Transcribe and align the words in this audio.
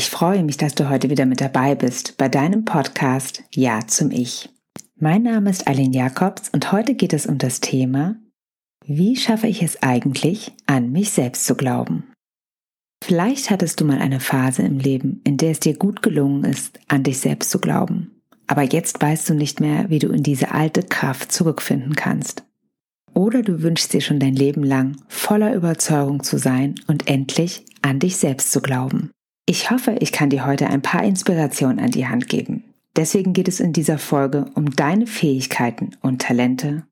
Ich 0.00 0.08
freue 0.08 0.42
mich, 0.44 0.56
dass 0.56 0.74
du 0.74 0.88
heute 0.88 1.10
wieder 1.10 1.26
mit 1.26 1.42
dabei 1.42 1.74
bist 1.74 2.16
bei 2.16 2.30
deinem 2.30 2.64
Podcast 2.64 3.44
Ja 3.54 3.86
zum 3.86 4.10
Ich. 4.10 4.48
Mein 4.98 5.24
Name 5.24 5.50
ist 5.50 5.66
Aline 5.66 5.94
Jacobs 5.94 6.48
und 6.48 6.72
heute 6.72 6.94
geht 6.94 7.12
es 7.12 7.26
um 7.26 7.36
das 7.36 7.60
Thema, 7.60 8.16
wie 8.86 9.14
schaffe 9.14 9.46
ich 9.46 9.62
es 9.62 9.82
eigentlich, 9.82 10.52
an 10.64 10.90
mich 10.90 11.10
selbst 11.10 11.44
zu 11.44 11.54
glauben? 11.54 12.10
Vielleicht 13.04 13.50
hattest 13.50 13.78
du 13.78 13.84
mal 13.84 13.98
eine 13.98 14.20
Phase 14.20 14.62
im 14.62 14.78
Leben, 14.78 15.20
in 15.24 15.36
der 15.36 15.50
es 15.50 15.60
dir 15.60 15.76
gut 15.76 16.00
gelungen 16.00 16.44
ist, 16.44 16.80
an 16.88 17.02
dich 17.02 17.18
selbst 17.18 17.50
zu 17.50 17.58
glauben. 17.58 18.22
Aber 18.46 18.62
jetzt 18.62 19.02
weißt 19.02 19.28
du 19.28 19.34
nicht 19.34 19.60
mehr, 19.60 19.90
wie 19.90 19.98
du 19.98 20.08
in 20.08 20.22
diese 20.22 20.52
alte 20.52 20.82
Kraft 20.82 21.30
zurückfinden 21.30 21.94
kannst. 21.94 22.42
Oder 23.12 23.42
du 23.42 23.62
wünschst 23.62 23.92
dir 23.92 24.00
schon 24.00 24.18
dein 24.18 24.34
Leben 24.34 24.64
lang 24.64 24.96
voller 25.08 25.54
Überzeugung 25.54 26.22
zu 26.22 26.38
sein 26.38 26.76
und 26.86 27.06
endlich 27.06 27.66
an 27.82 27.98
dich 27.98 28.16
selbst 28.16 28.50
zu 28.50 28.62
glauben. 28.62 29.10
Ich 29.52 29.68
hoffe, 29.72 29.96
ich 29.98 30.12
kann 30.12 30.30
dir 30.30 30.46
heute 30.46 30.68
ein 30.68 30.80
paar 30.80 31.02
Inspirationen 31.02 31.80
an 31.80 31.90
die 31.90 32.06
Hand 32.06 32.28
geben. 32.28 32.72
Deswegen 32.94 33.32
geht 33.32 33.48
es 33.48 33.58
in 33.58 33.72
dieser 33.72 33.98
Folge 33.98 34.44
um 34.54 34.70
deine 34.70 35.08
Fähigkeiten 35.08 35.96
und 36.02 36.22
Talente, 36.22 36.84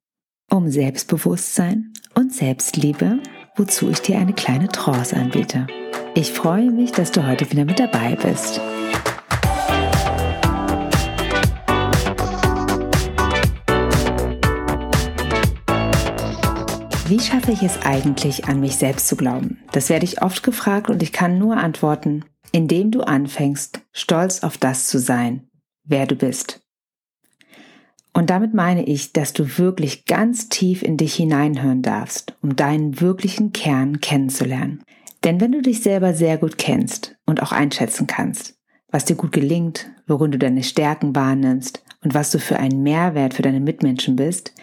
um 0.51 0.69
Selbstbewusstsein 0.69 1.93
und 2.17 2.35
Selbstliebe, 2.35 3.21
wozu 3.55 3.89
ich 3.91 4.01
dir 4.01 4.19
eine 4.19 4.33
kleine 4.33 4.67
Trance 4.67 5.15
anbiete. 5.15 5.69
Ich 6.17 6.33
freue 6.33 6.73
mich, 6.73 6.91
dass 6.91 7.13
du 7.13 7.25
heute 7.25 7.49
wieder 7.53 7.65
mit 7.65 7.79
dabei 7.79 8.17
bist. 8.17 8.61
Wie 17.07 17.21
schaffe 17.21 17.53
ich 17.53 17.63
es 17.63 17.81
eigentlich, 17.83 18.47
an 18.47 18.59
mich 18.59 18.75
selbst 18.75 19.07
zu 19.07 19.15
glauben? 19.15 19.61
Das 19.71 19.89
werde 19.89 20.05
ich 20.05 20.23
oft 20.23 20.43
gefragt 20.43 20.91
und 20.91 21.05
ich 21.05 21.13
kann 21.13 21.39
nur 21.39 21.57
antworten, 21.57 22.25
indem 22.53 22.91
du 22.91 23.03
anfängst, 23.03 23.81
stolz 23.93 24.43
auf 24.43 24.59
das 24.59 24.87
zu 24.87 24.99
sein, 24.99 25.49
wer 25.85 26.07
du 26.07 26.15
bist. 26.15 26.61
Und 28.13 28.31
damit 28.31 28.55
meine 28.55 28.85
ich, 28.85 29.13
dass 29.13 29.33
du 29.33 29.59
wirklich 29.59 30.05
ganz 30.05 30.49
tief 30.49 30.83
in 30.83 30.97
dich 30.97 31.15
hineinhören 31.15 31.83
darfst, 31.83 32.37
um 32.43 32.57
deinen 32.57 33.01
wirklichen 33.01 33.53
Kern 33.53 34.01
kennenzulernen. 34.01 34.83
Denn 35.25 35.41
wenn 35.41 35.53
du 35.53 35.63
dich 35.63 35.83
selber 35.83 36.15
sehr 36.15 36.39
gut 36.39 36.59
kennst 36.59 37.17
und 37.27 37.43
auch 37.43 37.53
einschätzen 37.53 38.07
kannst, 38.07 38.59
was 38.91 39.05
dir 39.05 39.17
gut 39.17 39.33
gelingt, 39.33 39.91
worin 40.07 40.33
du 40.33 40.39
deine 40.39 40.63
Stärken 40.63 41.15
wahrnimmst 41.15 41.85
und 42.03 42.15
was 42.15 42.31
du 42.31 42.39
für 42.39 42.59
einen 42.59 42.83
Mehrwert 42.83 43.35
für 43.35 43.43
deine 43.43 43.61
Mitmenschen 43.61 44.17
bist, 44.17 44.55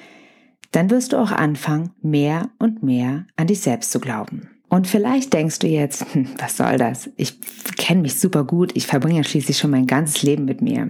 dann 0.71 0.89
wirst 0.89 1.13
du 1.13 1.17
auch 1.17 1.31
anfangen, 1.31 1.91
mehr 2.01 2.49
und 2.59 2.83
mehr 2.83 3.27
an 3.35 3.47
dich 3.47 3.61
selbst 3.61 3.91
zu 3.91 3.99
glauben. 3.99 4.54
Und 4.75 4.87
vielleicht 4.87 5.31
denkst 5.31 5.59
du 5.59 5.67
jetzt, 5.67 6.05
hm, 6.13 6.27
was 6.37 6.57
soll 6.57 6.75
das? 6.75 7.09
Ich 7.15 7.39
kenne 7.77 8.01
mich 8.01 8.19
super 8.19 8.43
gut, 8.43 8.75
ich 8.75 8.87
verbringe 8.87 9.19
ja 9.19 9.23
schließlich 9.23 9.57
schon 9.57 9.71
mein 9.71 9.87
ganzes 9.87 10.21
Leben 10.21 10.43
mit 10.43 10.61
mir. 10.61 10.89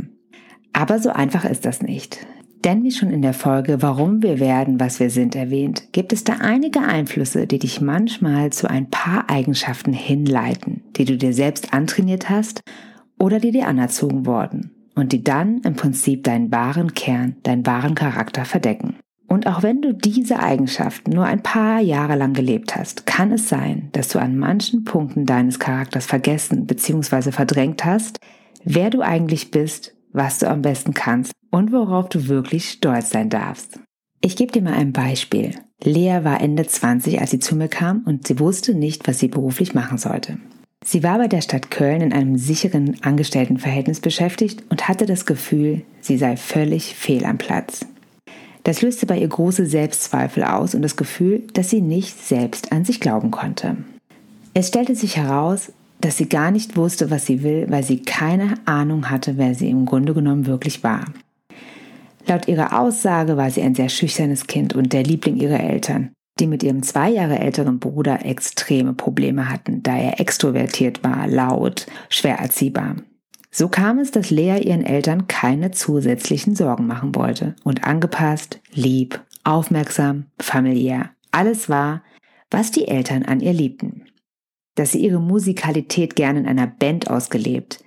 Aber 0.74 0.98
so 0.98 1.12
einfach 1.12 1.46
ist 1.46 1.68
das 1.68 1.84
nicht. 1.84 2.18
Denn 2.64 2.82
wie 2.82 2.90
schon 2.90 3.12
in 3.12 3.22
der 3.22 3.36
Folge 3.36 3.84
Warum 3.84 4.24
wir 4.24 4.40
werden, 4.40 4.80
was 4.80 5.00
wir 5.00 5.12
sind 5.12 5.36
erwähnt, 5.36 5.90
gibt 5.92 6.14
es 6.14 6.24
da 6.24 6.38
einige 6.40 6.80
Einflüsse, 6.80 7.46
die 7.46 7.60
dich 7.60 7.80
manchmal 7.80 8.52
zu 8.52 8.68
ein 8.68 8.90
paar 8.90 9.30
Eigenschaften 9.30 9.94
hinleiten, 9.94 10.82
die 10.96 11.06
du 11.06 11.16
dir 11.16 11.34
selbst 11.34 11.72
antrainiert 11.72 12.28
hast 12.28 12.64
oder 13.20 13.40
die 13.40 13.52
dir 13.52 13.68
anerzogen 13.68 14.26
wurden 14.26 14.72
und 14.96 15.12
die 15.12 15.24
dann 15.24 15.60
im 15.60 15.76
Prinzip 15.76 16.24
deinen 16.24 16.52
wahren 16.52 16.96
Kern, 16.96 17.36
deinen 17.44 17.68
wahren 17.68 17.94
Charakter 17.94 18.46
verdecken. 18.46 18.96
Und 19.28 19.48
auch 19.48 19.64
wenn 19.64 19.82
du 19.82 19.94
diese 19.94 20.40
Eigenschaften 20.40 21.12
nur 21.12 21.26
ein 21.26 21.42
paar 21.42 21.80
Jahre 21.80 22.16
lang 22.16 22.34
gelebt 22.34 22.76
hast, 22.76 23.06
kann 23.06 23.32
es 23.32 23.50
sein, 23.50 23.90
dass 23.92 24.10
du 24.10 24.20
an 24.20 24.38
manchen 24.38 24.84
Punkten 24.84 25.26
deines 25.26 25.60
Charakters 25.60 26.06
vergessen 26.06 26.68
bzw. 26.68 27.32
verdrängt 27.32 27.84
hast, 27.86 28.20
wer 28.64 28.90
du 28.90 29.02
eigentlich 29.02 29.52
bist, 29.52 29.96
was 30.14 30.40
du 30.40 30.50
am 30.50 30.62
besten 30.62 30.94
kannst 30.94 31.34
und 31.50 31.72
worauf 31.72 32.10
du 32.10 32.28
wirklich 32.28 32.70
stolz 32.70 33.10
sein 33.10 33.30
darfst. 33.30 33.80
Ich 34.22 34.36
gebe 34.36 34.52
dir 34.52 34.62
mal 34.62 34.74
ein 34.74 34.94
Beispiel. 34.94 35.52
Lea 35.84 36.20
war 36.24 36.42
Ende 36.42 36.66
20, 36.66 37.20
als 37.20 37.32
sie 37.32 37.40
zu 37.40 37.56
mir 37.56 37.68
kam 37.68 38.04
und 38.06 38.28
sie 38.28 38.40
wusste 38.40 38.74
nicht, 38.74 39.08
was 39.08 39.20
sie 39.20 39.28
beruflich 39.28 39.74
machen 39.74 39.98
sollte. 39.98 40.38
Sie 40.84 41.04
war 41.04 41.18
bei 41.18 41.28
der 41.28 41.42
Stadt 41.42 41.72
Köln 41.72 42.02
in 42.02 42.14
einem 42.14 42.38
sicheren 42.38 43.04
Angestelltenverhältnis 43.04 44.00
beschäftigt 44.00 44.64
und 44.70 44.88
hatte 44.88 45.06
das 45.06 45.26
Gefühl, 45.26 45.82
sie 46.00 46.18
sei 46.18 46.38
völlig 46.38 46.96
fehl 46.96 47.26
am 47.26 47.38
Platz. 47.38 47.88
Das 48.66 48.82
löste 48.82 49.06
bei 49.06 49.20
ihr 49.20 49.28
große 49.28 49.68
Selbstzweifel 49.68 50.44
aus 50.44 50.74
und 50.74 50.82
das 50.82 50.96
Gefühl, 50.96 51.44
dass 51.54 51.70
sie 51.70 51.82
nicht 51.82 52.20
selbst 52.20 52.72
an 52.72 52.84
sich 52.84 53.00
glauben 53.00 53.30
konnte. 53.30 53.78
Es 54.56 54.70
stellte 54.70 54.96
sich 54.96 55.18
heraus, 55.18 55.72
dass 56.02 56.18
sie 56.18 56.28
gar 56.28 56.50
nicht 56.50 56.76
wusste, 56.76 57.12
was 57.12 57.28
sie 57.28 57.44
will, 57.44 57.68
weil 57.70 57.84
sie 57.84 58.02
keine 58.02 58.56
Ahnung 58.66 59.12
hatte, 59.12 59.38
wer 59.38 59.54
sie 59.54 59.70
im 59.70 59.86
Grunde 59.86 60.16
genommen 60.16 60.48
wirklich 60.48 60.84
war. 60.84 61.06
Laut 62.26 62.48
ihrer 62.48 62.80
Aussage 62.80 63.38
war 63.38 63.52
sie 63.52 63.62
ein 63.62 63.76
sehr 63.76 63.90
schüchternes 63.90 64.48
Kind 64.48 64.74
und 64.74 64.94
der 64.94 65.04
Liebling 65.04 65.38
ihrer 65.38 65.60
Eltern, 65.60 66.10
die 66.40 66.48
mit 66.48 66.64
ihrem 66.64 66.82
zwei 66.82 67.12
Jahre 67.12 67.38
älteren 67.38 67.78
Bruder 67.78 68.26
extreme 68.26 68.94
Probleme 68.94 69.48
hatten, 69.48 69.84
da 69.84 69.96
er 69.96 70.20
extrovertiert 70.20 71.04
war, 71.04 71.28
laut, 71.28 71.86
schwer 72.10 72.40
erziehbar. 72.40 72.96
So 73.58 73.70
kam 73.70 74.00
es, 74.00 74.12
dass 74.12 74.32
Lea 74.32 74.60
ihren 74.62 74.86
Eltern 74.86 75.28
keine 75.28 75.72
zusätzlichen 75.72 76.58
Sorgen 76.58 76.88
machen 76.88 77.16
wollte 77.16 77.56
und 77.64 77.86
angepasst, 77.86 78.60
lieb, 78.74 79.24
aufmerksam, 79.46 80.26
familiär. 80.38 81.12
Alles 81.32 81.70
war, 81.70 82.04
was 82.52 82.72
die 82.72 82.90
Eltern 82.90 83.24
an 83.24 83.40
ihr 83.40 83.54
liebten. 83.54 84.08
Dass 84.76 84.92
sie 84.92 85.00
ihre 85.00 85.22
Musikalität 85.22 86.18
gern 86.18 86.36
in 86.36 86.48
einer 86.48 86.68
Band 86.68 87.10
ausgelebt, 87.10 87.82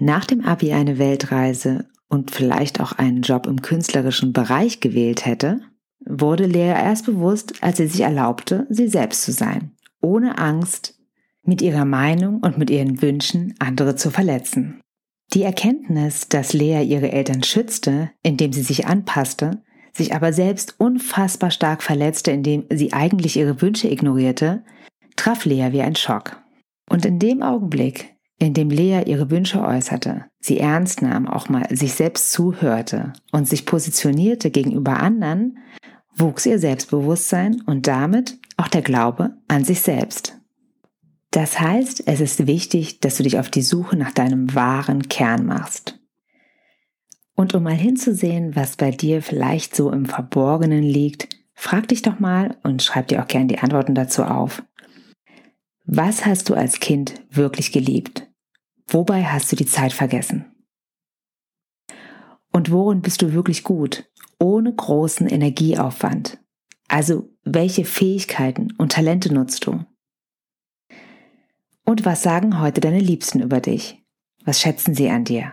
nach 0.00 0.24
dem 0.24 0.40
Abi 0.40 0.72
eine 0.72 0.98
Weltreise 0.98 1.86
und 2.08 2.32
vielleicht 2.32 2.80
auch 2.80 2.90
einen 2.90 3.22
Job 3.22 3.46
im 3.46 3.62
künstlerischen 3.62 4.32
Bereich 4.32 4.80
gewählt 4.80 5.24
hätte, 5.24 5.60
wurde 6.04 6.46
Lea 6.46 6.74
erst 6.74 7.06
bewusst, 7.06 7.62
als 7.62 7.76
sie 7.76 7.86
sich 7.86 8.00
erlaubte, 8.00 8.66
sie 8.70 8.88
selbst 8.88 9.22
zu 9.22 9.30
sein, 9.30 9.70
ohne 10.00 10.38
Angst, 10.38 10.98
mit 11.44 11.62
ihrer 11.62 11.84
Meinung 11.84 12.40
und 12.40 12.58
mit 12.58 12.70
ihren 12.70 13.00
Wünschen 13.02 13.54
andere 13.60 13.94
zu 13.94 14.10
verletzen. 14.10 14.80
Die 15.34 15.42
Erkenntnis, 15.42 16.28
dass 16.28 16.52
Lea 16.52 16.82
ihre 16.82 17.10
Eltern 17.10 17.42
schützte, 17.42 18.10
indem 18.22 18.52
sie 18.52 18.62
sich 18.62 18.86
anpasste, 18.86 19.62
sich 19.92 20.14
aber 20.14 20.32
selbst 20.32 20.74
unfassbar 20.78 21.50
stark 21.50 21.82
verletzte, 21.82 22.30
indem 22.30 22.64
sie 22.70 22.92
eigentlich 22.92 23.36
ihre 23.36 23.60
Wünsche 23.60 23.88
ignorierte, 23.88 24.64
traf 25.16 25.44
Lea 25.44 25.68
wie 25.72 25.82
ein 25.82 25.96
Schock. 25.96 26.42
Und 26.88 27.04
in 27.04 27.18
dem 27.18 27.42
Augenblick, 27.42 28.14
in 28.38 28.54
dem 28.54 28.70
Lea 28.70 29.02
ihre 29.06 29.30
Wünsche 29.30 29.62
äußerte, 29.62 30.26
sie 30.40 30.58
ernst 30.58 31.00
nahm, 31.02 31.28
auch 31.28 31.48
mal 31.48 31.66
sich 31.74 31.94
selbst 31.94 32.32
zuhörte 32.32 33.12
und 33.30 33.48
sich 33.48 33.66
positionierte 33.66 34.50
gegenüber 34.50 35.00
anderen, 35.00 35.58
wuchs 36.16 36.46
ihr 36.46 36.58
Selbstbewusstsein 36.58 37.62
und 37.66 37.86
damit 37.86 38.38
auch 38.56 38.68
der 38.68 38.82
Glaube 38.82 39.36
an 39.48 39.64
sich 39.64 39.80
selbst. 39.80 40.41
Das 41.32 41.58
heißt, 41.58 42.06
es 42.06 42.20
ist 42.20 42.46
wichtig, 42.46 43.00
dass 43.00 43.16
du 43.16 43.22
dich 43.22 43.38
auf 43.38 43.48
die 43.48 43.62
Suche 43.62 43.96
nach 43.96 44.12
deinem 44.12 44.54
wahren 44.54 45.08
Kern 45.08 45.46
machst. 45.46 45.98
Und 47.34 47.54
um 47.54 47.62
mal 47.62 47.74
hinzusehen, 47.74 48.54
was 48.54 48.76
bei 48.76 48.90
dir 48.90 49.22
vielleicht 49.22 49.74
so 49.74 49.90
im 49.90 50.04
Verborgenen 50.04 50.82
liegt, 50.82 51.30
frag 51.54 51.88
dich 51.88 52.02
doch 52.02 52.20
mal 52.20 52.58
und 52.62 52.82
schreib 52.82 53.08
dir 53.08 53.22
auch 53.22 53.28
gern 53.28 53.48
die 53.48 53.58
Antworten 53.58 53.94
dazu 53.94 54.24
auf. 54.24 54.62
Was 55.86 56.26
hast 56.26 56.50
du 56.50 56.54
als 56.54 56.80
Kind 56.80 57.14
wirklich 57.30 57.72
geliebt? 57.72 58.28
Wobei 58.86 59.24
hast 59.24 59.50
du 59.50 59.56
die 59.56 59.66
Zeit 59.66 59.94
vergessen? 59.94 60.44
Und 62.52 62.70
worin 62.70 63.00
bist 63.00 63.22
du 63.22 63.32
wirklich 63.32 63.64
gut, 63.64 64.04
ohne 64.38 64.70
großen 64.74 65.26
Energieaufwand? 65.26 66.38
Also 66.88 67.30
welche 67.42 67.86
Fähigkeiten 67.86 68.74
und 68.76 68.92
Talente 68.92 69.32
nutzt 69.32 69.64
du? 69.64 69.86
Und 71.92 72.06
was 72.06 72.22
sagen 72.22 72.58
heute 72.58 72.80
deine 72.80 73.00
Liebsten 73.00 73.40
über 73.40 73.60
dich? 73.60 74.02
Was 74.46 74.62
schätzen 74.62 74.94
sie 74.94 75.10
an 75.10 75.24
dir? 75.24 75.52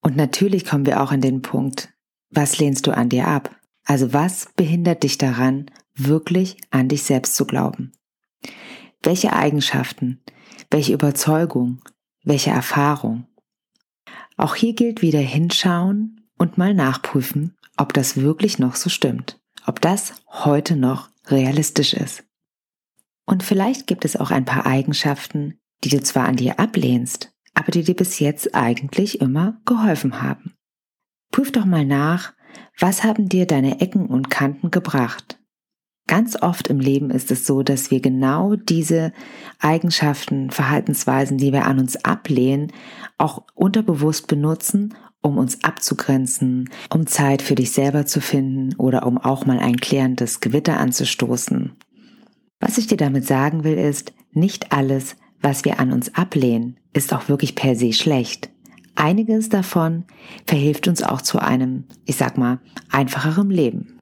Und 0.00 0.14
natürlich 0.14 0.64
kommen 0.64 0.86
wir 0.86 1.02
auch 1.02 1.10
an 1.10 1.20
den 1.20 1.42
Punkt, 1.42 1.92
was 2.30 2.58
lehnst 2.58 2.86
du 2.86 2.92
an 2.92 3.08
dir 3.08 3.26
ab? 3.26 3.56
Also 3.84 4.12
was 4.12 4.46
behindert 4.54 5.02
dich 5.02 5.18
daran, 5.18 5.68
wirklich 5.96 6.56
an 6.70 6.86
dich 6.86 7.02
selbst 7.02 7.34
zu 7.34 7.46
glauben? 7.46 7.90
Welche 9.02 9.32
Eigenschaften, 9.32 10.22
welche 10.70 10.92
Überzeugung, 10.92 11.82
welche 12.22 12.50
Erfahrung? 12.50 13.26
Auch 14.36 14.54
hier 14.54 14.74
gilt 14.74 15.02
wieder 15.02 15.18
hinschauen 15.18 16.28
und 16.38 16.58
mal 16.58 16.74
nachprüfen, 16.74 17.56
ob 17.76 17.92
das 17.92 18.16
wirklich 18.16 18.60
noch 18.60 18.76
so 18.76 18.88
stimmt, 18.88 19.40
ob 19.66 19.80
das 19.80 20.14
heute 20.28 20.76
noch 20.76 21.08
realistisch 21.26 21.92
ist. 21.92 22.22
Und 23.30 23.44
vielleicht 23.44 23.86
gibt 23.86 24.04
es 24.04 24.16
auch 24.16 24.32
ein 24.32 24.44
paar 24.44 24.66
Eigenschaften, 24.66 25.54
die 25.84 25.88
du 25.88 26.02
zwar 26.02 26.26
an 26.26 26.34
dir 26.34 26.58
ablehnst, 26.58 27.32
aber 27.54 27.70
die 27.70 27.84
dir 27.84 27.94
bis 27.94 28.18
jetzt 28.18 28.56
eigentlich 28.56 29.20
immer 29.20 29.60
geholfen 29.66 30.20
haben. 30.20 30.54
Prüf 31.30 31.52
doch 31.52 31.64
mal 31.64 31.86
nach, 31.86 32.32
was 32.76 33.04
haben 33.04 33.28
dir 33.28 33.46
deine 33.46 33.80
Ecken 33.80 34.06
und 34.06 34.30
Kanten 34.30 34.72
gebracht? 34.72 35.38
Ganz 36.08 36.42
oft 36.42 36.66
im 36.66 36.80
Leben 36.80 37.10
ist 37.10 37.30
es 37.30 37.46
so, 37.46 37.62
dass 37.62 37.92
wir 37.92 38.00
genau 38.00 38.56
diese 38.56 39.12
Eigenschaften, 39.60 40.50
Verhaltensweisen, 40.50 41.38
die 41.38 41.52
wir 41.52 41.66
an 41.66 41.78
uns 41.78 42.04
ablehnen, 42.04 42.72
auch 43.16 43.44
unterbewusst 43.54 44.26
benutzen, 44.26 44.96
um 45.22 45.38
uns 45.38 45.62
abzugrenzen, 45.62 46.68
um 46.92 47.06
Zeit 47.06 47.42
für 47.42 47.54
dich 47.54 47.70
selber 47.70 48.06
zu 48.06 48.20
finden 48.20 48.74
oder 48.74 49.06
um 49.06 49.18
auch 49.18 49.46
mal 49.46 49.60
ein 49.60 49.76
klärendes 49.76 50.40
Gewitter 50.40 50.80
anzustoßen. 50.80 51.76
Was 52.60 52.78
ich 52.78 52.86
dir 52.86 52.98
damit 52.98 53.26
sagen 53.26 53.64
will, 53.64 53.78
ist, 53.78 54.12
nicht 54.32 54.72
alles, 54.72 55.16
was 55.40 55.64
wir 55.64 55.80
an 55.80 55.92
uns 55.92 56.14
ablehnen, 56.14 56.78
ist 56.92 57.12
auch 57.12 57.28
wirklich 57.28 57.54
per 57.54 57.74
se 57.74 57.92
schlecht. 57.92 58.50
Einiges 58.94 59.48
davon 59.48 60.04
verhilft 60.46 60.86
uns 60.86 61.02
auch 61.02 61.22
zu 61.22 61.38
einem, 61.38 61.84
ich 62.04 62.16
sag 62.16 62.36
mal, 62.36 62.60
einfacherem 62.90 63.50
Leben. 63.50 63.98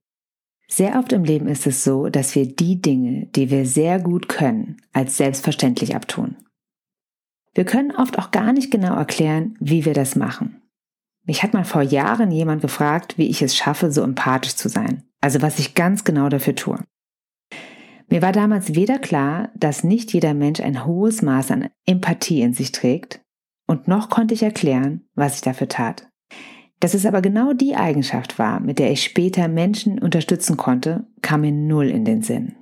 Sehr 0.67 0.99
oft 0.99 1.13
im 1.13 1.25
Leben 1.25 1.47
ist 1.47 1.67
es 1.67 1.85
so, 1.85 2.09
dass 2.09 2.35
wir 2.35 2.47
die 2.47 2.83
Dinge, 2.83 3.27
die 3.35 3.51
wir 3.51 3.65
sehr 3.65 4.01
gut 4.01 4.29
können, 4.29 4.77
als 4.93 5.17
selbstverständlich 5.17 5.95
abtun. 5.95 6.37
Wir 7.55 7.65
können 7.65 7.93
oft 7.93 8.19
auch 8.19 8.31
gar 8.31 8.53
nicht 8.53 8.71
genau 8.71 8.95
erklären, 8.95 9.57
wie 9.61 9.85
wir 9.85 9.95
das 9.95 10.15
machen. 10.15 10.63
Mich 11.25 11.43
hat 11.43 11.55
mal 11.55 11.65
vor 11.65 11.83
Jahren 11.83 12.31
jemand 12.31 12.61
gefragt, 12.61 13.19
wie 13.19 13.29
ich 13.29 13.41
es 13.41 13.57
schaffe, 13.57 13.91
so 13.93 14.03
empathisch 14.03 14.57
zu 14.57 14.69
sein. 14.69 15.05
Also 15.21 15.43
was 15.43 15.59
ich 15.59 15.75
ganz 15.75 16.05
genau 16.05 16.29
dafür 16.29 16.55
tue. 16.55 16.79
Mir 18.09 18.23
war 18.23 18.33
damals 18.33 18.75
weder 18.75 18.99
klar, 18.99 19.51
dass 19.55 19.85
nicht 19.85 20.13
jeder 20.13 20.35
Mensch 20.35 20.61
ein 20.61 20.87
hohes 20.87 21.23
Maß 21.23 21.51
an 21.51 21.69
Empathie 21.87 22.41
in 22.41 22.55
sich 22.55 22.73
trägt, 22.73 23.21
und 23.67 23.87
noch 23.87 24.09
konnte 24.09 24.33
ich 24.33 24.43
erklären, 24.43 25.03
was 25.15 25.37
ich 25.37 25.41
dafür 25.43 25.69
tat. 25.69 26.09
Dass 26.81 26.95
es 26.95 27.05
aber 27.05 27.21
genau 27.21 27.53
die 27.53 27.77
Eigenschaft 27.77 28.39
war, 28.39 28.61
mit 28.61 28.79
der 28.79 28.91
ich 28.91 29.03
später 29.03 29.47
Menschen 29.49 29.99
unterstützen 29.99 30.57
konnte, 30.57 31.07
kam 31.21 31.43
mir 31.43 31.53
null 31.53 31.89
in 31.89 32.05
den 32.05 32.23
Sinn. 32.23 32.57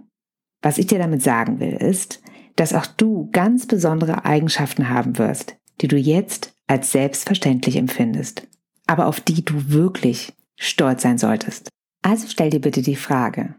Was 0.62 0.78
ich 0.78 0.86
dir 0.86 0.98
damit 0.98 1.22
sagen 1.22 1.60
will, 1.60 1.74
ist, 1.74 2.22
dass 2.56 2.72
auch 2.72 2.86
du 2.86 3.28
ganz 3.30 3.66
besondere 3.66 4.24
Eigenschaften 4.24 4.88
haben 4.88 5.18
wirst, 5.18 5.56
die 5.80 5.88
du 5.88 5.96
jetzt 5.96 6.54
als 6.66 6.90
selbstverständlich 6.90 7.76
empfindest, 7.76 8.48
aber 8.86 9.06
auf 9.06 9.20
die 9.20 9.44
du 9.44 9.68
wirklich 9.68 10.32
stolz 10.58 11.02
sein 11.02 11.18
solltest. 11.18 11.68
Also 12.02 12.26
stell 12.28 12.50
dir 12.50 12.60
bitte 12.60 12.82
die 12.82 12.96
Frage, 12.96 13.54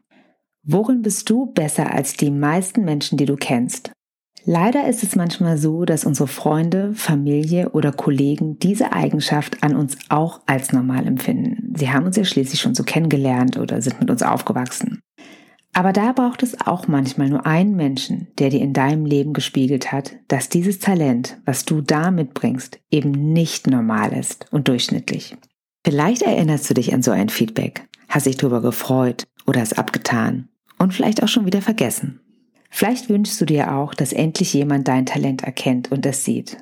worin 0.67 1.01
bist 1.01 1.29
du 1.29 1.47
besser 1.47 1.93
als 1.93 2.15
die 2.15 2.29
meisten 2.29 2.83
Menschen, 2.83 3.17
die 3.17 3.25
du 3.25 3.35
kennst? 3.35 3.91
Leider 4.49 4.87
ist 4.87 5.03
es 5.03 5.15
manchmal 5.15 5.57
so, 5.57 5.83
dass 5.83 6.05
unsere 6.05 6.27
Freunde, 6.27 6.93
Familie 6.93 7.71
oder 7.71 7.91
Kollegen 7.91 8.59
diese 8.59 8.93
Eigenschaft 8.93 9.61
an 9.61 9.75
uns 9.75 9.97
auch 10.07 10.41
als 10.45 10.71
normal 10.71 11.05
empfinden. 11.05 11.73
Sie 11.75 11.89
haben 11.89 12.05
uns 12.05 12.15
ja 12.15 12.23
schließlich 12.23 12.61
schon 12.61 12.73
so 12.75 12.83
kennengelernt 12.83 13.57
oder 13.57 13.81
sind 13.81 13.99
mit 13.99 14.09
uns 14.09 14.23
aufgewachsen. 14.23 15.01
Aber 15.73 15.91
da 15.91 16.13
braucht 16.13 16.43
es 16.43 16.59
auch 16.65 16.87
manchmal 16.87 17.29
nur 17.29 17.45
einen 17.45 17.75
Menschen, 17.75 18.27
der 18.39 18.49
dir 18.49 18.61
in 18.61 18.71
deinem 18.71 19.05
Leben 19.05 19.33
gespiegelt 19.33 19.91
hat, 19.91 20.15
dass 20.29 20.47
dieses 20.47 20.79
Talent, 20.79 21.37
was 21.45 21.65
du 21.65 21.81
da 21.81 22.09
mitbringst, 22.09 22.79
eben 22.89 23.11
nicht 23.11 23.67
normal 23.67 24.13
ist 24.13 24.45
und 24.51 24.69
durchschnittlich. 24.69 25.35
Vielleicht 25.85 26.21
erinnerst 26.21 26.69
du 26.69 26.73
dich 26.73 26.93
an 26.93 27.03
so 27.03 27.11
ein 27.11 27.27
Feedback, 27.27 27.85
hast 28.07 28.27
dich 28.27 28.37
darüber 28.37 28.61
gefreut 28.61 29.25
oder 29.45 29.61
es 29.61 29.73
abgetan 29.73 30.47
und 30.77 30.93
vielleicht 30.93 31.23
auch 31.23 31.27
schon 31.27 31.45
wieder 31.45 31.61
vergessen. 31.61 32.21
Vielleicht 32.69 33.09
wünschst 33.09 33.39
du 33.39 33.45
dir 33.45 33.73
auch, 33.73 33.93
dass 33.93 34.13
endlich 34.13 34.53
jemand 34.53 34.87
dein 34.87 35.05
Talent 35.05 35.43
erkennt 35.43 35.91
und 35.91 36.05
es 36.05 36.23
sieht. 36.23 36.57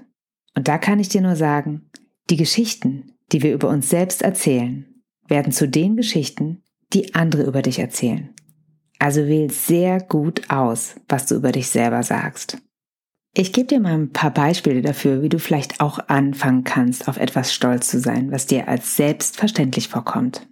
Und 0.55 0.67
da 0.67 0.77
kann 0.77 0.99
ich 0.99 1.09
dir 1.09 1.21
nur 1.21 1.35
sagen, 1.35 1.89
die 2.29 2.37
Geschichten, 2.37 3.11
die 3.31 3.41
wir 3.43 3.53
über 3.53 3.69
uns 3.69 3.89
selbst 3.89 4.21
erzählen, 4.21 4.85
werden 5.27 5.51
zu 5.51 5.67
den 5.67 5.95
Geschichten, 5.95 6.63
die 6.93 7.15
andere 7.15 7.43
über 7.43 7.61
dich 7.61 7.79
erzählen. 7.79 8.29
Also 8.99 9.25
wähl 9.27 9.51
sehr 9.51 9.99
gut 9.99 10.49
aus, 10.49 10.95
was 11.09 11.25
du 11.25 11.35
über 11.35 11.51
dich 11.51 11.67
selber 11.67 12.03
sagst. 12.03 12.57
Ich 13.37 13.51
gebe 13.51 13.67
dir 13.67 13.81
mal 13.81 13.93
ein 13.93 14.13
paar 14.13 14.31
Beispiele 14.31 14.81
dafür, 14.81 15.21
wie 15.21 15.29
du 15.29 15.39
vielleicht 15.39 15.81
auch 15.81 15.99
anfangen 16.07 16.63
kannst, 16.63 17.09
auf 17.09 17.17
etwas 17.17 17.53
stolz 17.53 17.89
zu 17.89 17.99
sein, 17.99 18.31
was 18.31 18.45
dir 18.45 18.69
als 18.69 18.95
selbstverständlich 18.95 19.89
vorkommt. 19.89 20.47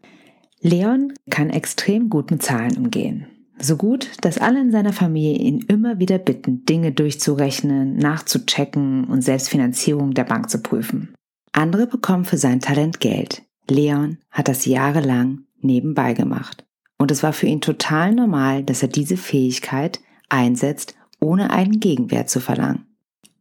Leon 0.60 1.14
kann 1.30 1.50
extrem 1.50 2.10
gut 2.10 2.30
mit 2.30 2.44
Zahlen 2.44 2.78
umgehen. 2.78 3.28
So 3.60 3.78
gut, 3.78 4.10
dass 4.22 4.40
alle 4.40 4.60
in 4.60 4.72
seiner 4.72 4.94
Familie 4.94 5.38
ihn 5.38 5.60
immer 5.68 6.00
wieder 6.00 6.18
bitten, 6.18 6.66
Dinge 6.66 6.92
durchzurechnen, 6.92 7.96
nachzuchecken 7.96 9.06
und 9.06 9.22
Selbstfinanzierung 9.22 10.14
der 10.14 10.24
Bank 10.24 10.50
zu 10.50 10.62
prüfen. 10.62 11.14
Andere 11.52 11.88
bekommen 11.88 12.26
für 12.26 12.38
sein 12.38 12.60
Talent 12.60 13.00
Geld. 13.00 13.44
Leon 13.70 14.18
hat 14.32 14.48
das 14.48 14.66
jahrelang 14.66 15.42
nebenbei 15.62 16.14
gemacht. 16.14 16.66
Und 16.98 17.12
es 17.12 17.24
war 17.24 17.34
für 17.34 17.48
ihn 17.48 17.62
total 17.62 18.14
normal, 18.14 18.64
dass 18.64 18.82
er 18.82 18.88
diese 18.90 19.18
Fähigkeit 19.18 20.00
einsetzt, 20.30 20.96
ohne 21.20 21.52
einen 21.52 21.80
Gegenwert 21.80 22.30
zu 22.30 22.40
verlangen. 22.40 22.86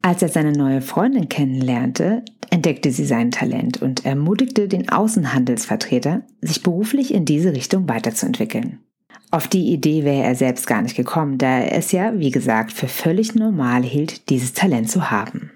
Als 0.02 0.20
er 0.20 0.28
seine 0.28 0.52
neue 0.52 0.82
Freundin 0.82 1.28
kennenlernte, 1.28 2.24
entdeckte 2.50 2.90
sie 2.90 3.04
sein 3.04 3.30
Talent 3.30 3.80
und 3.80 4.04
ermutigte 4.04 4.68
den 4.68 4.88
Außenhandelsvertreter, 4.88 6.22
sich 6.40 6.62
beruflich 6.62 7.14
in 7.14 7.24
diese 7.24 7.52
Richtung 7.52 7.88
weiterzuentwickeln. 7.88 8.80
Auf 9.32 9.48
die 9.48 9.72
Idee 9.72 10.04
wäre 10.04 10.24
er 10.24 10.34
selbst 10.34 10.66
gar 10.66 10.82
nicht 10.82 10.94
gekommen, 10.94 11.38
da 11.38 11.60
er 11.60 11.78
es 11.78 11.90
ja, 11.90 12.18
wie 12.18 12.30
gesagt, 12.30 12.70
für 12.70 12.86
völlig 12.86 13.34
normal 13.34 13.82
hielt, 13.82 14.28
dieses 14.28 14.52
Talent 14.52 14.90
zu 14.90 15.10
haben. 15.10 15.50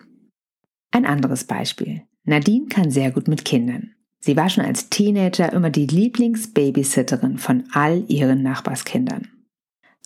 Ein 0.92 1.04
anderes 1.04 1.44
Beispiel. 1.44 2.02
Nadine 2.24 2.68
kann 2.68 2.90
sehr 2.90 3.10
gut 3.10 3.28
mit 3.28 3.44
Kindern. 3.44 3.90
Sie 4.18 4.34
war 4.34 4.48
schon 4.48 4.64
als 4.64 4.88
Teenager 4.88 5.52
immer 5.52 5.68
die 5.68 5.86
Lieblingsbabysitterin 5.86 7.36
von 7.36 7.64
all 7.70 8.02
ihren 8.08 8.42
Nachbarskindern. 8.42 9.28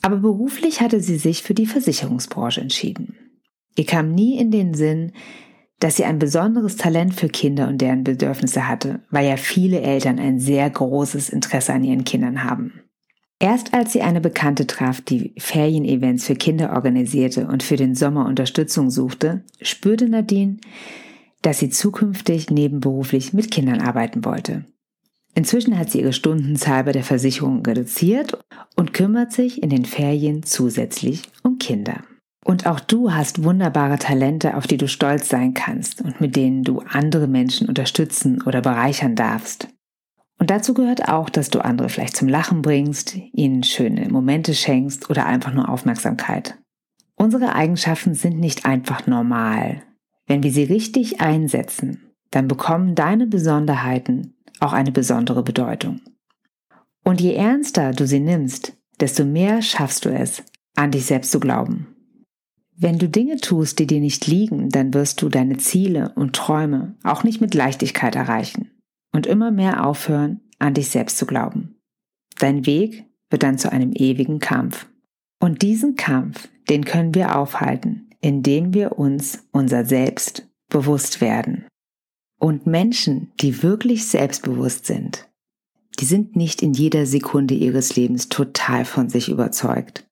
Aber 0.03 0.17
beruflich 0.17 0.81
hatte 0.81 1.01
sie 1.01 1.17
sich 1.17 1.45
für 1.45 1.55
die 1.55 1.67
Versicherungsbranche 1.67 2.61
entschieden. 2.61 3.15
Ihr 3.77 3.87
kam 3.87 4.13
nie 4.13 4.37
in 4.37 4.51
den 4.51 4.75
Sinn, 4.75 5.13
dass 5.79 5.97
sie 5.97 6.05
ein 6.05 6.19
besonderes 6.19 6.77
Talent 6.77 7.15
für 7.15 7.29
Kinder 7.29 7.69
und 7.69 7.79
deren 7.79 8.03
Bedürfnisse 8.03 8.67
hatte, 8.67 9.01
weil 9.11 9.29
ja 9.29 9.37
viele 9.37 9.81
Eltern 9.81 10.19
ein 10.19 10.41
sehr 10.41 10.69
großes 10.69 11.29
Interesse 11.29 11.73
an 11.73 11.85
ihren 11.85 12.03
Kindern 12.03 12.43
haben. 12.43 12.81
Erst 13.43 13.73
als 13.73 13.93
sie 13.93 14.03
eine 14.03 14.21
Bekannte 14.21 14.67
traf, 14.67 15.01
die 15.01 15.33
Ferienevents 15.39 16.27
für 16.27 16.35
Kinder 16.35 16.75
organisierte 16.75 17.47
und 17.47 17.63
für 17.63 17.77
den 17.77 17.95
Sommer 17.95 18.27
Unterstützung 18.27 18.91
suchte, 18.91 19.43
spürte 19.63 20.11
Nadine, 20.11 20.59
dass 21.41 21.59
sie 21.59 21.71
zukünftig 21.71 22.51
nebenberuflich 22.51 23.33
mit 23.33 23.51
Kindern 23.51 23.81
arbeiten 23.81 24.27
wollte. 24.27 24.67
Inzwischen 25.35 25.79
hat 25.79 25.91
sie 25.91 26.01
ihre 26.01 26.13
Stundenzahl 26.13 26.85
bei 26.85 26.93
der 26.93 27.03
Versicherung 27.03 27.65
reduziert 27.65 28.39
und 28.77 28.93
kümmert 28.93 29.33
sich 29.33 29.63
in 29.63 29.71
den 29.71 29.87
Ferien 29.87 30.43
zusätzlich 30.43 31.23
um 31.43 31.57
Kinder. 31.57 32.03
Und 32.45 32.67
auch 32.67 32.81
du 32.81 33.13
hast 33.13 33.43
wunderbare 33.43 33.99
Talente, 33.99 34.55
auf 34.55 34.67
die 34.67 34.77
du 34.77 34.87
stolz 34.87 35.31
sein 35.31 35.55
kannst 35.55 36.03
und 36.03 36.21
mit 36.21 36.37
denen 36.37 36.63
du 36.63 36.81
andere 36.81 37.27
Menschen 37.27 37.69
unterstützen 37.69 38.43
oder 38.43 38.61
bereichern 38.61 39.15
darfst. 39.15 39.69
Und 40.41 40.49
dazu 40.49 40.73
gehört 40.73 41.07
auch, 41.07 41.29
dass 41.29 41.51
du 41.51 41.63
andere 41.63 41.91
vielleicht 41.91 42.17
zum 42.17 42.27
Lachen 42.27 42.63
bringst, 42.63 43.15
ihnen 43.33 43.63
schöne 43.63 44.09
Momente 44.09 44.55
schenkst 44.55 45.11
oder 45.11 45.27
einfach 45.27 45.53
nur 45.53 45.69
Aufmerksamkeit. 45.69 46.57
Unsere 47.15 47.55
Eigenschaften 47.55 48.15
sind 48.15 48.41
nicht 48.41 48.65
einfach 48.65 49.07
normal. 49.07 49.83
Wenn 50.27 50.43
wir 50.43 50.51
sie 50.51 50.63
richtig 50.63 51.21
einsetzen, 51.21 52.15
dann 52.31 52.49
bekommen 52.49 52.95
deine 52.95 53.27
Besonderheiten 53.27 54.35
auch 54.61 54.73
eine 54.73 54.93
besondere 54.93 55.43
Bedeutung. 55.43 56.01
Und 57.05 57.21
je 57.21 57.35
ernster 57.35 57.93
du 57.93 58.07
sie 58.07 58.21
nimmst, 58.21 58.73
desto 58.99 59.27
mehr 59.27 59.61
schaffst 59.61 60.07
du 60.07 60.09
es, 60.09 60.43
an 60.75 60.91
dich 60.91 61.05
selbst 61.05 61.33
zu 61.33 61.41
glauben. 61.41 61.89
Wenn 62.79 62.99
du 62.99 63.11
Dinge 63.11 63.37
tust, 63.37 63.79
die 63.79 63.87
dir 63.87 64.01
nicht 64.01 64.27
liegen, 64.27 64.71
dann 64.71 64.95
wirst 64.95 65.21
du 65.21 65.29
deine 65.29 65.59
Ziele 65.59 66.13
und 66.15 66.35
Träume 66.35 66.95
auch 67.05 67.25
nicht 67.25 67.43
mit 67.43 67.53
Leichtigkeit 67.53 68.17
erreichen 68.17 68.71
und 69.13 69.27
immer 69.27 69.51
mehr 69.51 69.87
aufhören, 69.87 70.41
an 70.59 70.75
dich 70.75 70.89
selbst 70.89 71.19
zu 71.19 71.27
glauben. 71.27 71.77
Dein 72.39 72.67
Weg 72.67 73.07
wird 73.31 73.43
dann 73.43 73.59
zu 73.59 73.71
einem 73.73 73.93
ewigen 73.93 74.39
Kampf. 74.39 74.87
Und 75.41 75.63
diesen 75.63 75.97
Kampf, 75.97 76.49
den 76.69 76.85
können 76.85 77.15
wir 77.15 77.37
aufhalten, 77.37 78.11
indem 78.21 78.75
wir 78.75 78.99
uns 78.99 79.47
unser 79.53 79.85
Selbst 79.85 80.49
bewusst 80.69 81.21
werden. 81.21 81.67
Und 82.39 82.67
Menschen, 82.67 83.33
die 83.41 83.63
wirklich 83.63 84.07
selbstbewusst 84.07 84.87
sind, 84.87 85.29
die 85.99 86.05
sind 86.05 86.37
nicht 86.37 86.63
in 86.63 86.73
jeder 86.73 87.05
Sekunde 87.05 87.55
ihres 87.55 87.97
Lebens 87.97 88.29
total 88.29 88.85
von 88.85 89.09
sich 89.09 89.29
überzeugt. 89.29 90.07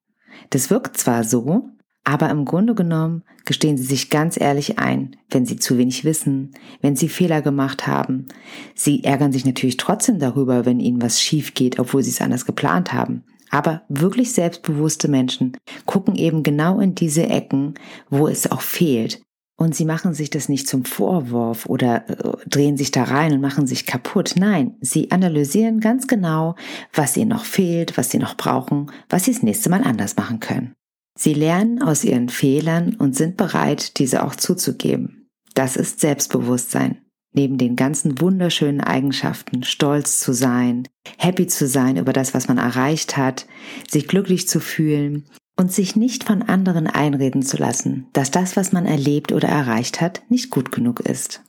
Das 0.51 0.71
wirkt 0.71 0.97
zwar 0.99 1.25
so, 1.25 1.71
aber 2.09 2.31
im 2.31 2.47
Grunde 2.47 2.75
genommen 2.75 3.23
gestehen 3.45 3.77
sie 3.77 3.85
sich 3.85 4.09
ganz 4.09 4.41
ehrlich 4.41 4.79
ein, 4.79 5.15
wenn 5.29 5.45
sie 5.45 5.57
zu 5.57 5.77
wenig 5.77 6.07
wissen, 6.07 6.53
wenn 6.81 6.97
sie 6.97 7.11
Fehler 7.11 7.43
gemacht 7.43 7.87
haben. 7.87 8.29
Sie 8.75 9.05
ärgern 9.05 9.31
sich 9.31 9.45
natürlich 9.45 9.77
trotzdem 9.77 10.19
darüber, 10.19 10.65
wenn 10.65 10.81
ihnen 10.81 11.03
was 11.03 11.21
schief 11.21 11.53
geht, 11.53 11.79
obwohl 11.79 12.03
sie 12.03 12.09
es 12.09 12.23
anders 12.23 12.47
geplant 12.47 12.95
haben. 12.95 13.25
Aber 13.51 13.83
wirklich 13.91 14.33
selbstbewusste 14.33 15.09
Menschen 15.09 15.55
gucken 15.85 16.15
eben 16.15 16.43
genau 16.43 16.81
in 16.81 16.95
diese 16.95 17.27
Ecken, 17.27 17.75
wo 18.09 18.27
es 18.27 18.51
auch 18.51 18.63
fehlt. 18.63 19.21
Und 19.59 19.75
sie 19.75 19.85
machen 19.85 20.15
sich 20.15 20.31
das 20.31 20.49
nicht 20.49 20.67
zum 20.67 20.87
Vorwurf 20.87 21.67
oder 21.67 22.09
äh, 22.09 22.49
drehen 22.49 22.79
sich 22.79 22.91
da 22.91 23.05
rein 23.05 23.35
und 23.35 23.43
machen 23.43 23.67
sich 23.67 23.85
kaputt. 23.85 24.37
Nein, 24.39 24.79
sie 24.81 25.11
analysieren 25.11 25.81
ganz 25.81 26.07
genau, 26.07 26.55
was 26.95 27.19
ihnen 27.19 27.29
noch 27.29 27.45
fehlt, 27.45 27.99
was 27.99 28.11
sie 28.11 28.19
noch 28.19 28.35
brauchen, 28.35 28.91
was 29.11 29.25
sie 29.25 29.33
das 29.33 29.43
nächste 29.43 29.69
Mal 29.69 29.83
anders 29.83 30.17
machen 30.17 30.41
können. 30.41 30.73
Sie 31.21 31.35
lernen 31.35 31.83
aus 31.83 32.05
ihren 32.05 32.29
Fehlern 32.29 32.95
und 32.95 33.17
sind 33.17 33.37
bereit, 33.37 33.99
diese 33.99 34.23
auch 34.23 34.37
zuzugeben. 34.37 35.29
Das 35.55 35.75
ist 35.75 35.99
Selbstbewusstsein. 35.99 36.99
Neben 37.35 37.59
den 37.59 37.75
ganzen 37.75 38.21
wunderschönen 38.21 38.81
Eigenschaften, 38.81 39.65
stolz 39.65 40.21
zu 40.21 40.33
sein, 40.33 40.87
happy 41.19 41.49
zu 41.49 41.67
sein 41.67 41.97
über 41.97 42.13
das, 42.13 42.35
was 42.35 42.47
man 42.47 42.59
erreicht 42.59 43.17
hat, 43.17 43.47
sich 43.91 44.07
glücklich 44.07 44.49
zu 44.49 44.61
fühlen, 44.61 45.25
und 45.59 45.73
sich 45.73 45.97
nicht 45.97 46.23
von 46.23 46.43
anderen 46.43 46.87
einreden 46.87 47.43
zu 47.43 47.57
lassen, 47.57 48.07
dass 48.13 48.31
das, 48.31 48.57
was 48.57 48.71
man 48.71 48.87
erlebt 48.87 49.33
oder 49.33 49.49
erreicht 49.49 50.01
hat, 50.01 50.23
nicht 50.29 50.51
gut 50.51 50.71
genug 50.71 51.01
ist. 51.01 51.43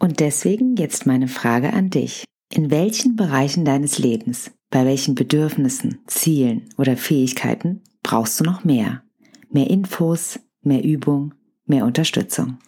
Und 0.00 0.18
deswegen 0.18 0.74
jetzt 0.74 1.06
meine 1.06 1.28
Frage 1.28 1.72
an 1.72 1.88
dich. 1.88 2.24
In 2.52 2.72
welchen 2.72 3.14
Bereichen 3.14 3.64
deines 3.64 3.98
Lebens, 3.98 4.50
bei 4.70 4.84
welchen 4.84 5.14
Bedürfnissen, 5.14 6.00
Zielen 6.08 6.68
oder 6.76 6.96
Fähigkeiten 6.96 7.82
brauchst 8.06 8.38
du 8.38 8.44
noch 8.44 8.62
mehr? 8.62 9.02
Mehr 9.50 9.68
Infos, 9.68 10.38
mehr 10.62 10.84
Übung, 10.84 11.34
mehr 11.64 11.84
Unterstützung. 11.84 12.58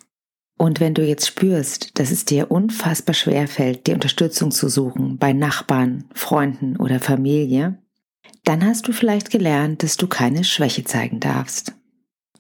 Und 0.59 0.81
wenn 0.81 0.95
du 0.95 1.07
jetzt 1.07 1.29
spürst, 1.29 1.97
dass 2.01 2.11
es 2.11 2.25
dir 2.25 2.51
unfassbar 2.51 3.15
schwer 3.15 3.47
fällt, 3.47 3.87
die 3.87 3.93
Unterstützung 3.93 4.51
zu 4.51 4.69
suchen 4.69 5.17
bei 5.17 5.33
Nachbarn, 5.33 6.07
Freunden 6.13 6.77
oder 6.77 6.99
Familie, 6.99 7.79
dann 8.43 8.65
hast 8.65 8.89
du 8.89 8.93
vielleicht 8.93 9.31
gelernt, 9.31 9.85
dass 9.85 9.97
du 9.97 10.09
keine 10.09 10.43
Schwäche 10.43 10.83
zeigen 10.83 11.21
darfst, 11.21 11.73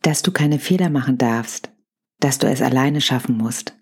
dass 0.02 0.22
du 0.22 0.32
keine 0.32 0.58
Fehler 0.58 0.90
machen 0.90 1.18
darfst, 1.18 1.70
dass 2.18 2.38
du 2.38 2.48
es 2.48 2.60
alleine 2.60 3.00
schaffen 3.00 3.36
musst, 3.36 3.76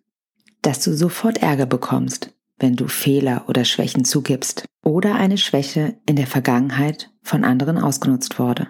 dass 0.61 0.85
du 0.85 0.94
sofort 0.94 1.38
Ärger 1.38 1.64
bekommst, 1.64 2.35
wenn 2.58 2.76
du 2.76 2.87
Fehler 2.87 3.46
oder 3.49 3.64
Schwächen 3.64 4.04
zugibst 4.04 4.66
oder 4.85 5.14
eine 5.14 5.38
Schwäche 5.38 5.96
in 6.04 6.16
der 6.16 6.26
Vergangenheit 6.26 7.11
von 7.23 7.44
anderen 7.44 7.78
ausgenutzt 7.78 8.38
wurde. 8.38 8.68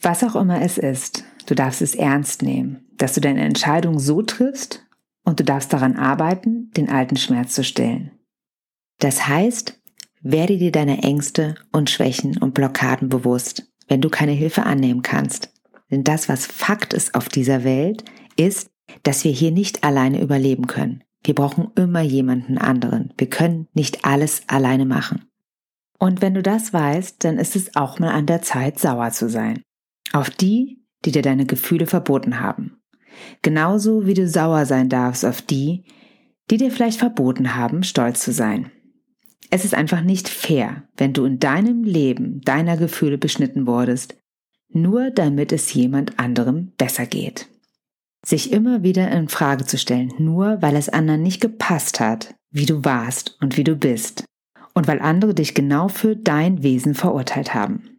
Was 0.00 0.22
auch 0.22 0.36
immer 0.36 0.60
es 0.60 0.78
ist, 0.78 1.24
du 1.46 1.54
darfst 1.54 1.82
es 1.82 1.94
ernst 1.94 2.42
nehmen, 2.42 2.86
dass 2.96 3.14
du 3.14 3.20
deine 3.20 3.42
Entscheidung 3.42 3.98
so 3.98 4.22
triffst 4.22 4.86
und 5.24 5.40
du 5.40 5.44
darfst 5.44 5.72
daran 5.72 5.96
arbeiten, 5.96 6.70
den 6.76 6.88
alten 6.88 7.16
Schmerz 7.16 7.54
zu 7.54 7.64
stillen. 7.64 8.12
Das 8.98 9.26
heißt, 9.26 9.80
werde 10.22 10.58
dir 10.58 10.72
deiner 10.72 11.04
Ängste 11.04 11.54
und 11.72 11.90
Schwächen 11.90 12.38
und 12.38 12.54
Blockaden 12.54 13.08
bewusst, 13.08 13.70
wenn 13.88 14.00
du 14.00 14.08
keine 14.08 14.32
Hilfe 14.32 14.64
annehmen 14.64 15.02
kannst. 15.02 15.52
Denn 15.90 16.04
das, 16.04 16.28
was 16.28 16.46
Fakt 16.46 16.92
ist 16.92 17.14
auf 17.14 17.28
dieser 17.28 17.64
Welt, 17.64 18.04
ist, 18.36 18.70
dass 19.02 19.24
wir 19.24 19.32
hier 19.32 19.50
nicht 19.50 19.84
alleine 19.84 20.20
überleben 20.20 20.66
können. 20.66 21.04
Wir 21.22 21.34
brauchen 21.34 21.70
immer 21.74 22.02
jemanden 22.02 22.58
anderen. 22.58 23.12
Wir 23.18 23.28
können 23.28 23.68
nicht 23.74 24.04
alles 24.04 24.42
alleine 24.46 24.84
machen. 24.84 25.24
Und 25.98 26.22
wenn 26.22 26.34
du 26.34 26.42
das 26.42 26.72
weißt, 26.72 27.24
dann 27.24 27.38
ist 27.38 27.56
es 27.56 27.74
auch 27.74 27.98
mal 27.98 28.10
an 28.10 28.26
der 28.26 28.42
Zeit, 28.42 28.78
sauer 28.78 29.10
zu 29.10 29.28
sein. 29.28 29.62
Auf 30.12 30.30
die, 30.30 30.82
die 31.04 31.12
dir 31.12 31.22
deine 31.22 31.46
Gefühle 31.46 31.86
verboten 31.86 32.40
haben. 32.40 32.78
Genauso 33.42 34.06
wie 34.06 34.14
du 34.14 34.28
sauer 34.28 34.66
sein 34.66 34.88
darfst 34.88 35.24
auf 35.24 35.42
die, 35.42 35.84
die 36.50 36.58
dir 36.58 36.70
vielleicht 36.70 36.98
verboten 36.98 37.56
haben, 37.56 37.82
stolz 37.82 38.20
zu 38.20 38.32
sein. 38.32 38.70
Es 39.50 39.64
ist 39.64 39.74
einfach 39.74 40.00
nicht 40.00 40.28
fair, 40.28 40.84
wenn 40.96 41.12
du 41.12 41.24
in 41.24 41.38
deinem 41.38 41.84
Leben 41.84 42.40
deiner 42.42 42.76
Gefühle 42.76 43.18
beschnitten 43.18 43.66
wurdest, 43.66 44.16
nur 44.68 45.10
damit 45.10 45.52
es 45.52 45.72
jemand 45.72 46.18
anderem 46.18 46.72
besser 46.76 47.06
geht. 47.06 47.48
Sich 48.24 48.52
immer 48.52 48.82
wieder 48.82 49.10
in 49.12 49.28
Frage 49.28 49.64
zu 49.64 49.78
stellen, 49.78 50.12
nur 50.18 50.60
weil 50.62 50.74
es 50.74 50.88
anderen 50.88 51.22
nicht 51.22 51.40
gepasst 51.40 52.00
hat, 52.00 52.34
wie 52.50 52.66
du 52.66 52.84
warst 52.84 53.38
und 53.40 53.56
wie 53.56 53.64
du 53.64 53.76
bist, 53.76 54.24
und 54.74 54.88
weil 54.88 55.00
andere 55.00 55.32
dich 55.32 55.54
genau 55.54 55.88
für 55.88 56.16
dein 56.16 56.62
Wesen 56.64 56.94
verurteilt 56.94 57.54
haben. 57.54 57.95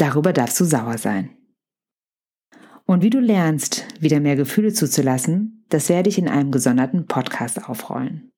Darüber 0.00 0.32
darfst 0.32 0.58
du 0.58 0.64
sauer 0.64 0.96
sein. 0.96 1.36
Und 2.86 3.02
wie 3.02 3.10
du 3.10 3.20
lernst, 3.20 3.84
wieder 4.00 4.18
mehr 4.18 4.34
Gefühle 4.34 4.72
zuzulassen, 4.72 5.66
das 5.68 5.90
werde 5.90 6.08
ich 6.08 6.16
in 6.16 6.26
einem 6.26 6.50
gesonderten 6.50 7.06
Podcast 7.06 7.68
aufrollen. 7.68 8.32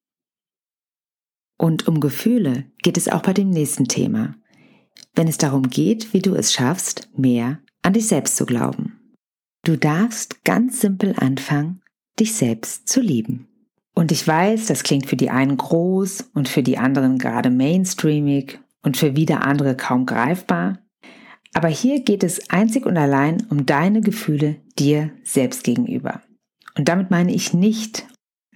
Und 1.57 1.87
um 1.87 2.01
Gefühle 2.01 2.65
geht 2.83 2.97
es 2.97 3.09
auch 3.09 3.23
bei 3.23 3.33
dem 3.33 3.51
nächsten 3.51 3.87
Thema, 3.87 4.35
wenn 5.15 5.29
es 5.29 5.39
darum 5.39 5.71
geht, 5.71 6.13
wie 6.13 6.19
du 6.19 6.35
es 6.35 6.53
schaffst, 6.53 7.09
mehr 7.17 7.61
an 7.83 7.93
dich 7.93 8.09
selbst 8.09 8.35
zu 8.35 8.45
glauben. 8.45 8.99
Du 9.65 9.77
darfst 9.77 10.45
ganz 10.45 10.81
simpel 10.81 11.15
anfangen, 11.17 11.81
dich 12.19 12.35
selbst 12.35 12.89
zu 12.89 13.01
lieben. 13.01 13.47
Und 13.95 14.11
ich 14.11 14.27
weiß, 14.27 14.67
das 14.67 14.83
klingt 14.83 15.07
für 15.07 15.17
die 15.17 15.31
einen 15.31 15.59
groß 15.59 16.31
und 16.35 16.49
für 16.49 16.65
die 16.65 16.79
anderen 16.79 17.19
gerade 17.19 17.51
mainstreamig 17.51 18.59
und 18.83 18.97
für 18.97 19.15
wieder 19.15 19.47
andere 19.47 19.77
kaum 19.77 20.07
greifbar. 20.07 20.82
Aber 21.55 21.69
hier 21.69 22.01
geht 22.01 22.23
es 22.25 22.51
einzig 22.51 22.87
und 22.87 22.97
allein 22.97 23.47
um 23.51 23.67
deine 23.67 24.01
Gefühle 24.01 24.57
dir 24.79 25.11
selbst 25.23 25.65
gegenüber. 25.65 26.23
Und 26.77 26.89
damit 26.89 27.11
meine 27.11 27.33
ich 27.33 27.53
nicht 27.53 28.07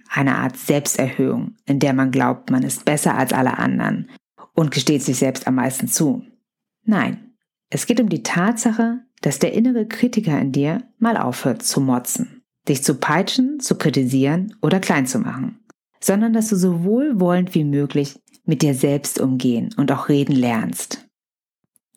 eine 0.09 0.37
Art 0.37 0.57
Selbsterhöhung, 0.57 1.55
in 1.65 1.79
der 1.79 1.93
man 1.93 2.11
glaubt, 2.11 2.49
man 2.49 2.63
ist 2.63 2.85
besser 2.85 3.15
als 3.15 3.33
alle 3.33 3.59
anderen 3.59 4.09
und 4.53 4.71
gesteht 4.71 5.03
sich 5.03 5.17
selbst 5.17 5.47
am 5.47 5.55
meisten 5.55 5.87
zu. 5.87 6.23
Nein, 6.83 7.33
es 7.69 7.85
geht 7.85 7.99
um 7.99 8.09
die 8.09 8.23
Tatsache, 8.23 9.01
dass 9.21 9.39
der 9.39 9.53
innere 9.53 9.85
Kritiker 9.85 10.39
in 10.39 10.51
dir 10.51 10.83
mal 10.99 11.17
aufhört 11.17 11.61
zu 11.61 11.81
motzen, 11.81 12.41
dich 12.67 12.83
zu 12.83 12.95
peitschen, 12.95 13.59
zu 13.59 13.77
kritisieren 13.77 14.55
oder 14.61 14.79
klein 14.79 15.05
zu 15.05 15.19
machen, 15.19 15.59
sondern 15.99 16.33
dass 16.33 16.49
du 16.49 16.55
so 16.55 16.83
wohlwollend 16.83 17.53
wie 17.53 17.63
möglich 17.63 18.19
mit 18.45 18.61
dir 18.61 18.73
selbst 18.73 19.19
umgehen 19.19 19.73
und 19.77 19.91
auch 19.91 20.09
reden 20.09 20.35
lernst. 20.35 21.06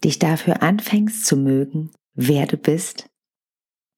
Dich 0.04 0.18
dafür 0.18 0.62
anfängst 0.62 1.26
zu 1.26 1.36
mögen, 1.36 1.90
wer 2.14 2.46
du 2.46 2.56
bist 2.56 3.08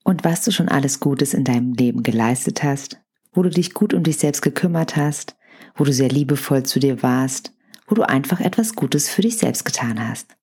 und 0.05 0.25
was 0.25 0.45
du 0.45 0.51
schon 0.51 0.69
alles 0.69 1.01
Gutes 1.01 1.35
in 1.35 1.45
deinem 1.45 1.75
Leben 1.75 2.03
geleistet 2.03 2.63
hast 2.63 3.03
wo 3.33 3.43
du 3.43 3.51
dich 3.51 3.75
gut 3.75 3.95
um 3.95 4.03
dich 4.03 4.19
selbst 4.19 4.43
gekümmert 4.43 4.97
hast, 4.97 5.37
wo 5.75 5.85
du 5.85 5.93
sehr 5.93 6.09
liebevoll 6.09 6.65
zu 6.65 6.79
dir 6.79 7.03
warst, 7.03 7.55
wo 7.87 7.95
du 7.95 8.09
einfach 8.09 8.41
etwas 8.41 8.75
Gutes 8.75 9.09
für 9.09 9.23
dich 9.23 9.39
selbst 9.39 9.65
getan 9.65 10.07
hast. 10.07 10.37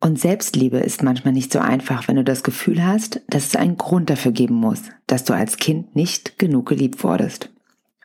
Und 0.00 0.20
Selbstliebe 0.20 0.78
ist 0.78 1.02
manchmal 1.02 1.32
nicht 1.32 1.52
so 1.52 1.58
einfach, 1.58 2.06
wenn 2.06 2.16
du 2.16 2.24
das 2.24 2.42
Gefühl 2.42 2.84
hast, 2.84 3.22
dass 3.28 3.46
es 3.46 3.56
einen 3.56 3.76
Grund 3.76 4.10
dafür 4.10 4.32
geben 4.32 4.54
muss, 4.54 4.82
dass 5.06 5.24
du 5.24 5.32
als 5.32 5.56
Kind 5.56 5.96
nicht 5.96 6.38
genug 6.38 6.68
geliebt 6.68 7.02
wurdest. 7.02 7.50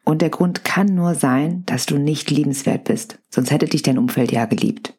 Und 0.04 0.22
der 0.22 0.30
Grund 0.30 0.64
kann 0.64 0.88
nur 0.88 1.16
sein, 1.16 1.64
dass 1.66 1.86
du 1.86 1.98
nicht 1.98 2.32
liebenswert 2.32 2.86
bist, 2.86 3.20
sonst 3.30 3.52
hätte 3.52 3.68
dich 3.68 3.84
dein 3.84 3.98
Umfeld 3.98 4.32
ja 4.32 4.46
geliebt. 4.46 4.98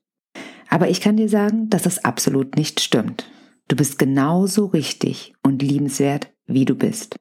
Aber 0.72 0.88
ich 0.88 1.02
kann 1.02 1.18
dir 1.18 1.28
sagen, 1.28 1.68
dass 1.68 1.82
das 1.82 2.02
absolut 2.02 2.56
nicht 2.56 2.80
stimmt. 2.80 3.30
Du 3.68 3.76
bist 3.76 3.98
genauso 3.98 4.64
richtig 4.64 5.34
und 5.42 5.60
liebenswert, 5.60 6.32
wie 6.46 6.64
du 6.64 6.74
bist. 6.74 7.16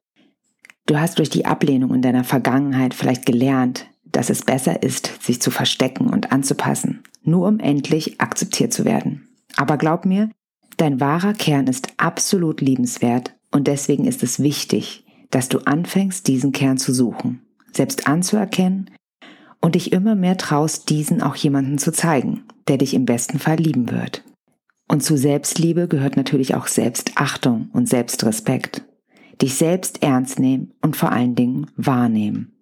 Du 0.86 0.98
hast 0.98 1.18
durch 1.18 1.28
die 1.28 1.44
Ablehnung 1.44 1.92
in 1.94 2.00
deiner 2.00 2.24
Vergangenheit 2.24 2.94
vielleicht 2.94 3.26
gelernt, 3.26 3.90
dass 4.06 4.30
es 4.30 4.40
besser 4.40 4.82
ist, 4.82 5.22
sich 5.22 5.42
zu 5.42 5.50
verstecken 5.50 6.08
und 6.08 6.32
anzupassen, 6.32 7.02
nur 7.24 7.46
um 7.46 7.60
endlich 7.60 8.22
akzeptiert 8.22 8.72
zu 8.72 8.86
werden. 8.86 9.28
Aber 9.56 9.76
glaub 9.76 10.06
mir, 10.06 10.30
dein 10.78 10.98
wahrer 10.98 11.34
Kern 11.34 11.66
ist 11.66 11.88
absolut 11.98 12.62
liebenswert 12.62 13.34
und 13.50 13.66
deswegen 13.66 14.06
ist 14.06 14.22
es 14.22 14.42
wichtig, 14.42 15.04
dass 15.30 15.50
du 15.50 15.58
anfängst, 15.58 16.26
diesen 16.26 16.52
Kern 16.52 16.78
zu 16.78 16.94
suchen, 16.94 17.42
selbst 17.70 18.06
anzuerkennen 18.06 18.88
und 19.62 19.74
dich 19.74 19.92
immer 19.92 20.14
mehr 20.14 20.36
traust, 20.36 20.90
diesen 20.90 21.22
auch 21.22 21.34
jemandem 21.34 21.78
zu 21.78 21.92
zeigen, 21.92 22.42
der 22.68 22.76
dich 22.76 22.92
im 22.92 23.06
besten 23.06 23.38
Fall 23.38 23.56
lieben 23.56 23.90
wird. 23.90 24.22
Und 24.88 25.02
zu 25.02 25.16
Selbstliebe 25.16 25.88
gehört 25.88 26.18
natürlich 26.18 26.54
auch 26.54 26.66
Selbstachtung 26.66 27.70
und 27.72 27.88
Selbstrespekt 27.88 28.84
dich 29.40 29.54
selbst 29.54 30.02
ernst 30.02 30.38
nehmen 30.38 30.72
und 30.82 30.96
vor 30.96 31.10
allen 31.10 31.34
Dingen 31.34 31.66
wahrnehmen. 31.76 32.52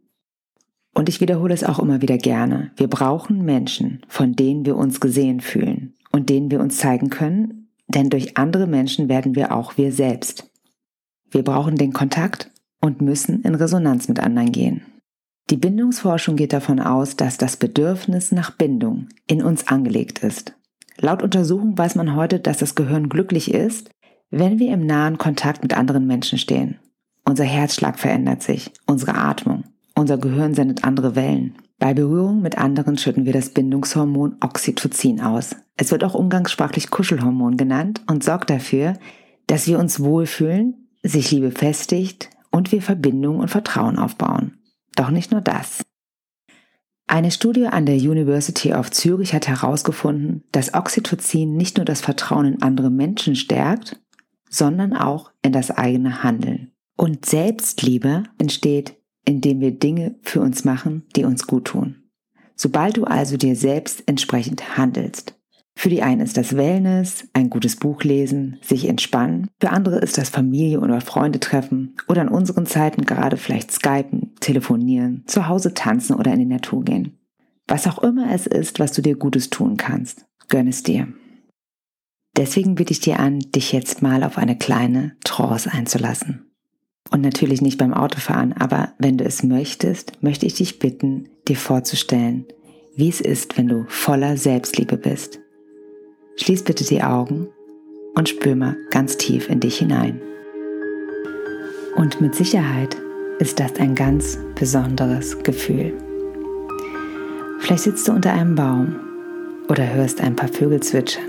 Und 0.95 1.09
ich 1.09 1.21
wiederhole 1.21 1.55
es 1.55 1.63
auch 1.63 1.79
immer 1.79 2.03
wieder 2.03 2.19
gerne. 2.19 2.73
Wir 2.77 2.89
brauchen 2.89 3.45
Menschen, 3.45 4.01
von 4.09 4.35
denen 4.35 4.65
wir 4.65 4.77
uns 4.77 5.01
gesehen 5.01 5.41
fühlen 5.41 5.95
und 6.11 6.31
denen 6.31 6.51
wir 6.51 6.61
uns 6.61 6.79
zeigen 6.79 7.11
können, 7.11 7.69
denn 7.87 8.11
durch 8.11 8.37
andere 8.37 8.67
Menschen 8.67 9.09
werden 9.09 9.35
wir 9.35 9.53
auch 9.55 9.77
wir 9.77 9.93
selbst. 9.93 10.51
Wir 11.31 11.43
brauchen 11.43 11.77
den 11.77 11.93
Kontakt 11.93 12.51
und 12.81 13.01
müssen 13.01 13.43
in 13.43 13.55
Resonanz 13.55 14.09
mit 14.09 14.19
anderen 14.19 14.51
gehen. 14.53 14.83
Die 15.51 15.57
Bindungsforschung 15.57 16.37
geht 16.37 16.53
davon 16.53 16.79
aus, 16.79 17.17
dass 17.17 17.37
das 17.37 17.57
Bedürfnis 17.57 18.31
nach 18.31 18.53
Bindung 18.53 19.09
in 19.27 19.43
uns 19.43 19.67
angelegt 19.67 20.21
ist. 20.21 20.55
Laut 20.97 21.25
Untersuchung 21.25 21.77
weiß 21.77 21.97
man 21.97 22.15
heute, 22.15 22.39
dass 22.39 22.59
das 22.59 22.77
Gehirn 22.77 23.09
glücklich 23.09 23.53
ist, 23.53 23.91
wenn 24.31 24.61
wir 24.61 24.73
im 24.73 24.87
nahen 24.87 25.19
Kontakt 25.19 25.63
mit 25.63 25.77
anderen 25.77 26.07
Menschen 26.07 26.39
stehen, 26.39 26.79
unser 27.25 27.43
Herzschlag 27.43 27.99
verändert 27.99 28.45
sich, 28.45 28.71
unsere 28.87 29.17
Atmung, 29.17 29.65
unser 29.97 30.19
Gehirn 30.19 30.55
sendet 30.55 30.85
andere 30.85 31.17
Wellen. 31.17 31.57
Bei 31.81 31.95
Berührung 31.95 32.43
mit 32.43 32.57
anderen 32.57 32.97
schütten 32.97 33.25
wir 33.25 33.33
das 33.33 33.49
Bindungshormon 33.49 34.37
Oxytocin 34.41 35.21
aus. 35.21 35.57
Es 35.77 35.91
wird 35.91 36.05
auch 36.05 36.15
umgangssprachlich 36.15 36.91
Kuschelhormon 36.91 37.57
genannt 37.57 38.03
und 38.07 38.23
sorgt 38.23 38.51
dafür, 38.51 38.95
dass 39.49 39.67
wir 39.67 39.81
uns 39.81 39.99
wohlfühlen, 39.99 40.87
sich 41.03 41.33
Liebe 41.33 41.51
festigt 41.51 42.31
und 42.53 42.71
wir 42.71 42.83
Verbindung 42.83 43.41
und 43.41 43.49
Vertrauen 43.49 43.99
aufbauen. 43.99 44.53
Doch 44.97 45.11
nicht 45.11 45.31
nur 45.31 45.41
das. 45.41 45.83
Eine 47.07 47.33
Studie 47.33 47.67
an 47.67 47.87
der 47.87 47.97
University 47.97 48.73
of 48.73 48.93
Zürich 48.93 49.35
hat 49.35 49.49
herausgefunden, 49.49 50.45
dass 50.53 50.75
Oxytocin 50.75 51.57
nicht 51.57 51.77
nur 51.77 51.85
das 51.85 52.01
Vertrauen 52.01 52.47
in 52.47 52.63
andere 52.63 52.91
Menschen 52.91 53.35
stärkt, 53.35 54.01
sondern 54.49 54.95
auch 54.95 55.33
in 55.43 55.53
das 55.53 55.73
eigene 55.73 56.23
Handeln. 56.23 56.71
Und 56.97 57.27
Selbstliebe 57.27 58.25
entsteht, 58.39 58.95
indem 59.25 59.61
wir 59.61 59.73
Dinge 59.73 60.17
für 60.23 60.41
uns 60.41 60.65
machen, 60.65 61.05
die 61.17 61.25
uns 61.25 61.47
gut 61.47 61.65
tun. 61.65 62.05
Sobald 62.55 62.97
du 62.97 63.05
also 63.05 63.37
dir 63.37 63.57
selbst 63.57 64.03
entsprechend 64.07 64.77
handelst. 64.77 65.35
Für 65.75 65.89
die 65.89 66.03
einen 66.03 66.21
ist 66.21 66.37
das 66.37 66.57
Wellness, 66.57 67.27
ein 67.33 67.49
gutes 67.49 67.77
Buch 67.77 68.05
lesen, 68.05 68.59
sich 68.61 68.87
entspannen. 68.87 69.49
Für 69.61 69.71
andere 69.71 69.99
ist 69.99 70.19
das 70.19 70.29
Familie 70.29 70.81
oder 70.81 71.01
Freunde 71.01 71.41
treffen 71.41 71.97
oder 72.07 72.23
in 72.23 72.29
unseren 72.29 72.67
Zeiten 72.67 73.07
gerade 73.07 73.37
vielleicht 73.37 73.73
skypen, 73.73 74.30
telefonieren, 74.41 75.25
zu 75.27 75.49
Hause 75.49 75.75
tanzen 75.75 76.17
oder 76.17 76.33
in 76.33 76.41
die 76.41 76.47
Natur 76.47 76.85
gehen. 76.85 77.19
Was 77.67 77.87
auch 77.87 77.99
immer 78.03 78.33
es 78.33 78.47
ist, 78.47 78.81
was 78.81 78.93
du 78.93 79.03
dir 79.03 79.17
Gutes 79.17 79.51
tun 79.51 79.77
kannst, 79.77 80.27
gönn 80.49 80.67
es 80.67 80.83
dir. 80.83 81.09
Deswegen 82.37 82.75
bitte 82.75 82.93
ich 82.93 83.01
dir 83.01 83.21
an, 83.21 83.39
dich 83.39 83.73
jetzt 83.73 84.03
mal 84.03 84.25
auf 84.25 84.39
eine 84.39 84.57
kleine 84.57 85.17
Trance 85.25 85.71
einzulassen. 85.71 86.51
Und 87.11 87.21
natürlich 87.23 87.61
nicht 87.61 87.79
beim 87.79 87.93
Autofahren, 87.93 88.53
aber 88.53 88.95
wenn 88.99 89.19
du 89.19 89.25
es 89.25 89.43
möchtest, 89.43 90.23
möchte 90.23 90.47
ich 90.47 90.55
dich 90.55 90.79
bitten, 90.79 91.29
dir 91.49 91.57
vorzustellen, 91.57 92.47
wie 92.95 93.09
es 93.09 93.21
ist, 93.21 93.57
wenn 93.57 93.69
du 93.69 93.85
voller 93.89 94.37
Selbstliebe 94.37 94.97
bist. 94.97 95.41
Schließ 96.37 96.65
bitte 96.65 96.85
die 96.85 97.03
Augen 97.03 97.49
und 98.15 98.29
spür 98.29 98.55
mal 98.55 98.77
ganz 98.91 99.17
tief 99.17 99.49
in 99.49 99.61
dich 99.61 99.79
hinein. 99.79 100.21
Und 101.97 102.21
mit 102.21 102.35
Sicherheit 102.35 102.97
ist 103.41 103.59
das 103.59 103.75
ein 103.77 103.95
ganz 103.97 104.39
besonderes 104.55 105.37
Gefühl. 105.43 105.93
Vielleicht 107.59 107.83
sitzt 107.83 108.07
du 108.07 108.13
unter 108.13 108.33
einem 108.33 108.55
Baum 108.55 108.97
oder 109.69 109.93
hörst 109.93 110.21
ein 110.21 110.37
paar 110.37 110.49
Vögel 110.49 110.81
zwitschern. 110.81 111.25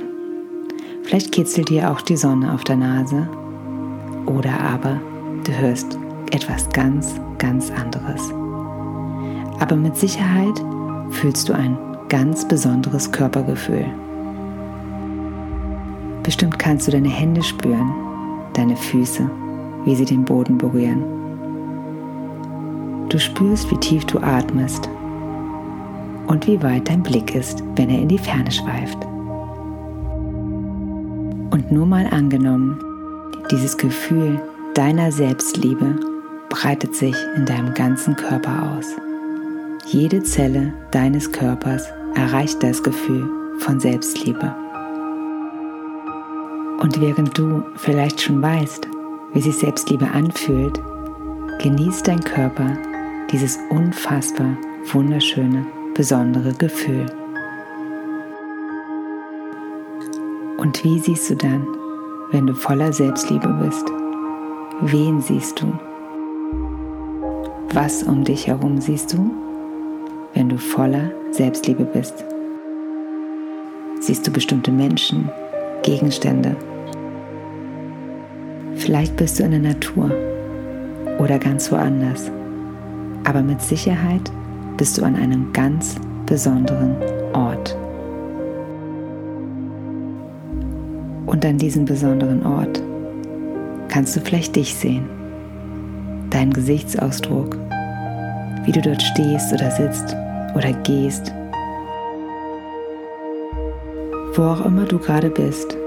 Vielleicht 1.04 1.32
kitzelt 1.32 1.70
dir 1.70 1.90
auch 1.90 2.02
die 2.02 2.18
Sonne 2.18 2.54
auf 2.54 2.64
der 2.64 2.76
Nase 2.76 3.28
oder 4.28 4.60
aber 4.60 5.02
Du 5.46 5.52
hörst 5.58 5.98
etwas 6.32 6.70
ganz, 6.70 7.20
ganz 7.40 7.72
anderes. 7.72 8.32
Aber 9.60 9.76
mit 9.76 9.98
Sicherheit 9.98 10.64
fühlst 11.10 11.50
du 11.50 11.54
ein 11.54 11.78
ganz 12.10 12.48
besonderes 12.48 13.12
Körpergefühl. 13.12 13.86
Bestimmt 16.22 16.60
kannst 16.60 16.88
du 16.88 16.92
deine 16.92 17.10
Hände 17.10 17.42
spüren, 17.42 17.92
deine 18.54 18.78
Füße, 18.78 19.28
wie 19.86 19.96
sie 19.96 20.06
den 20.06 20.26
Boden 20.26 20.60
berühren. 20.60 21.21
Du 23.12 23.20
spürst, 23.20 23.70
wie 23.70 23.78
tief 23.78 24.06
du 24.06 24.20
atmest 24.20 24.90
und 26.28 26.48
wie 26.48 26.64
weit 26.64 26.88
dein 26.88 27.04
Blick 27.04 27.36
ist, 27.36 27.62
wenn 27.76 27.90
er 27.90 28.00
in 28.00 28.08
die 28.08 28.18
Ferne 28.18 28.50
schweift. 28.50 28.98
Und 31.52 31.70
nur 31.74 31.86
mal 31.86 32.08
angenommen, 32.08 32.80
dieses 33.52 33.78
Gefühl 33.78 34.42
deiner 34.76 35.12
Selbstliebe 35.12 36.00
breitet 36.48 36.96
sich 36.96 37.18
in 37.36 37.46
deinem 37.46 37.74
ganzen 37.74 38.16
Körper 38.16 38.78
aus. 38.78 38.86
Jede 39.88 40.24
Zelle 40.24 40.74
deines 40.92 41.30
Körpers 41.34 41.90
erreicht 42.16 42.64
das 42.64 42.82
Gefühl 42.82 43.30
von 43.60 43.82
Selbstliebe. 43.82 44.56
Und 46.80 47.02
während 47.02 47.38
du 47.38 47.62
vielleicht 47.76 48.22
schon 48.22 48.42
weißt, 48.42 48.88
wie 49.34 49.42
sich 49.42 49.58
Selbstliebe 49.58 50.10
anfühlt, 50.10 50.80
genießt 51.60 52.08
dein 52.08 52.22
Körper 52.22 52.78
dieses 53.32 53.58
unfassbar 53.70 54.58
wunderschöne, 54.92 55.66
besondere 55.94 56.54
Gefühl. 56.54 57.06
Und 60.58 60.84
wie 60.84 61.00
siehst 61.00 61.30
du 61.30 61.36
dann, 61.36 61.66
wenn 62.32 62.46
du 62.46 62.54
voller 62.54 62.92
Selbstliebe 62.92 63.48
bist? 63.64 63.86
Wen 64.82 65.22
siehst 65.22 65.62
du? 65.62 65.74
Was 67.74 68.04
um 68.04 68.24
dich 68.24 68.48
herum 68.48 68.82
siehst 68.82 69.14
du, 69.14 69.32
wenn 70.34 70.50
du 70.50 70.58
voller 70.58 71.12
Selbstliebe 71.32 71.86
bist? 71.86 72.26
Siehst 74.02 74.28
du 74.28 74.32
bestimmte 74.32 74.72
Menschen, 74.72 75.30
Gegenstände? 75.84 76.56
Vielleicht 78.76 79.16
bist 79.16 79.40
du 79.40 79.44
in 79.44 79.52
der 79.52 79.60
Natur 79.60 80.12
oder 81.20 81.38
ganz 81.38 81.72
woanders, 81.72 82.32
aber 83.24 83.42
mit 83.42 83.62
Sicherheit 83.62 84.32
bist 84.78 84.98
du 84.98 85.04
an 85.04 85.16
einem 85.16 85.54
ganz 85.54 85.96
besonderen 86.26 86.96
Ort. 87.34 87.78
Und 91.26 91.46
an 91.46 91.58
diesem 91.58 91.86
besonderen 91.86 92.46
Ort 92.46 92.82
kannst 93.88 94.16
du 94.16 94.22
vielleicht 94.22 94.56
dich 94.56 94.74
sehen, 94.76 95.06
deinen 96.30 96.52
Gesichtsausdruck, 96.54 97.58
wie 98.66 98.72
du 98.72 98.82
dort 98.82 99.02
stehst 99.02 99.54
oder 99.54 99.72
sitzt 99.72 100.16
oder 100.56 100.74
gehst. 100.84 101.34
Wo 104.36 104.44
auch 104.44 104.66
immer 104.66 104.86
du 104.86 104.98
gerade 104.98 105.30
bist, 105.30 105.78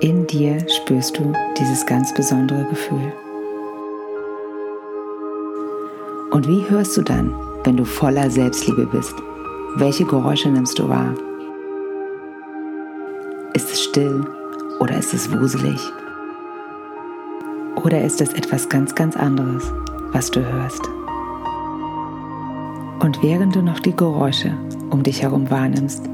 in 0.00 0.26
dir 0.26 0.58
spürst 0.68 1.18
du 1.18 1.32
dieses 1.58 1.86
ganz 1.86 2.12
besondere 2.12 2.64
Gefühl. 2.64 3.12
Und 6.32 6.48
wie 6.48 6.64
hörst 6.70 6.96
du 6.96 7.02
dann, 7.02 7.34
wenn 7.64 7.76
du 7.76 7.84
voller 7.84 8.30
Selbstliebe 8.30 8.86
bist? 8.86 9.14
Welche 9.76 10.06
Geräusche 10.06 10.48
nimmst 10.48 10.78
du 10.78 10.88
wahr? 10.88 11.14
Ist 13.52 13.70
es 13.70 13.82
still 13.82 14.24
oder 14.80 14.96
ist 14.96 15.12
es 15.12 15.30
wuselig? 15.30 15.78
Oder 17.84 18.02
ist 18.02 18.22
es 18.22 18.32
etwas 18.32 18.66
ganz, 18.70 18.94
ganz 18.94 19.14
anderes, 19.14 19.70
was 20.12 20.30
du 20.30 20.40
hörst? 20.40 20.80
Und 23.00 23.22
während 23.22 23.54
du 23.54 23.60
noch 23.60 23.80
die 23.80 23.94
Geräusche 23.94 24.56
um 24.88 25.02
dich 25.02 25.20
herum 25.20 25.50
wahrnimmst, 25.50 26.08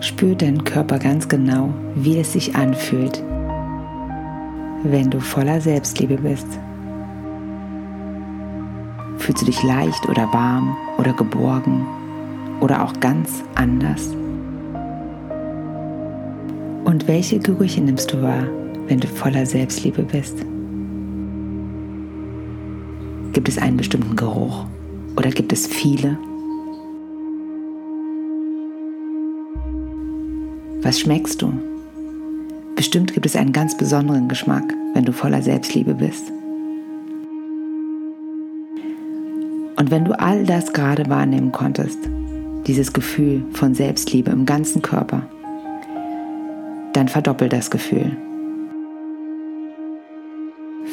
spür 0.00 0.36
dein 0.36 0.62
Körper 0.62 1.00
ganz 1.00 1.28
genau, 1.28 1.74
wie 1.96 2.20
es 2.20 2.32
sich 2.32 2.54
anfühlt, 2.54 3.24
wenn 4.84 5.10
du 5.10 5.18
voller 5.18 5.60
Selbstliebe 5.60 6.18
bist. 6.18 6.46
Fühlst 9.24 9.40
du 9.40 9.46
dich 9.46 9.62
leicht 9.62 10.06
oder 10.06 10.30
warm 10.34 10.76
oder 10.98 11.14
geborgen 11.14 11.86
oder 12.60 12.84
auch 12.84 12.92
ganz 13.00 13.42
anders? 13.54 14.10
Und 16.84 17.08
welche 17.08 17.38
Gerüche 17.38 17.80
nimmst 17.80 18.12
du 18.12 18.20
wahr, 18.20 18.46
wenn 18.86 19.00
du 19.00 19.06
voller 19.06 19.46
Selbstliebe 19.46 20.02
bist? 20.02 20.44
Gibt 23.32 23.48
es 23.48 23.56
einen 23.56 23.78
bestimmten 23.78 24.14
Geruch 24.14 24.66
oder 25.16 25.30
gibt 25.30 25.54
es 25.54 25.66
viele? 25.68 26.18
Was 30.82 31.00
schmeckst 31.00 31.40
du? 31.40 31.50
Bestimmt 32.76 33.14
gibt 33.14 33.24
es 33.24 33.36
einen 33.36 33.52
ganz 33.52 33.74
besonderen 33.74 34.28
Geschmack, 34.28 34.74
wenn 34.92 35.06
du 35.06 35.12
voller 35.12 35.40
Selbstliebe 35.40 35.94
bist. 35.94 36.30
Und 39.76 39.90
wenn 39.90 40.04
du 40.04 40.18
all 40.18 40.44
das 40.44 40.72
gerade 40.72 41.08
wahrnehmen 41.08 41.50
konntest, 41.50 41.98
dieses 42.66 42.92
Gefühl 42.92 43.44
von 43.52 43.74
Selbstliebe 43.74 44.30
im 44.30 44.46
ganzen 44.46 44.82
Körper, 44.82 45.22
dann 46.92 47.08
verdoppel 47.08 47.48
das 47.48 47.70
Gefühl. 47.70 48.16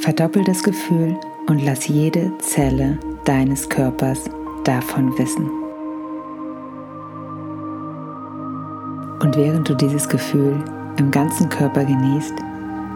Verdoppel 0.02 0.44
das 0.44 0.64
Gefühl 0.64 1.16
und 1.48 1.64
lass 1.64 1.88
jede 1.88 2.32
Zelle 2.40 2.98
deines 3.26 3.70
Körpers 3.70 4.24
davon 4.64 5.16
wissen. 5.18 5.50
Und 9.22 9.38
während 9.38 9.70
du 9.70 9.76
dieses 9.76 10.10
Gefühl 10.10 10.56
im 10.98 11.12
ganzen 11.12 11.48
Körper 11.50 11.86
genießt, 11.86 12.34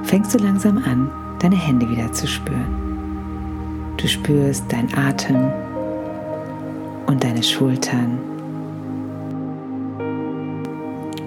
fängst 0.04 0.34
du 0.34 0.40
langsam 0.40 0.80
an, 0.80 1.12
deine 1.40 1.56
Hände 1.56 1.88
wieder 1.88 2.12
zu 2.12 2.28
spüren. 2.28 3.94
Du 3.98 4.08
spürst 4.08 4.72
deinen 4.72 4.92
Atem 4.98 5.52
und 7.08 7.24
deine 7.24 7.44
Schultern. 7.44 8.20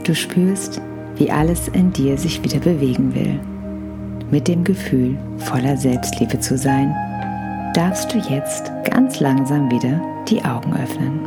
Du 0.05 0.15
spürst, 0.15 0.81
wie 1.17 1.31
alles 1.31 1.69
in 1.69 1.93
dir 1.93 2.17
sich 2.17 2.43
wieder 2.43 2.61
bewegen 2.61 3.15
will. 3.15 3.39
Mit 4.31 4.49
dem 4.49 4.65
Gefühl, 4.65 5.19
voller 5.39 5.77
Selbstliebe 5.77 6.39
zu 6.41 6.57
sein 6.57 6.95
darfst 7.75 8.13
du 8.13 8.19
jetzt 8.19 8.73
ganz 8.85 9.21
langsam 9.21 9.71
wieder 9.71 10.01
die 10.29 10.45
Augen 10.45 10.75
öffnen, 10.75 11.21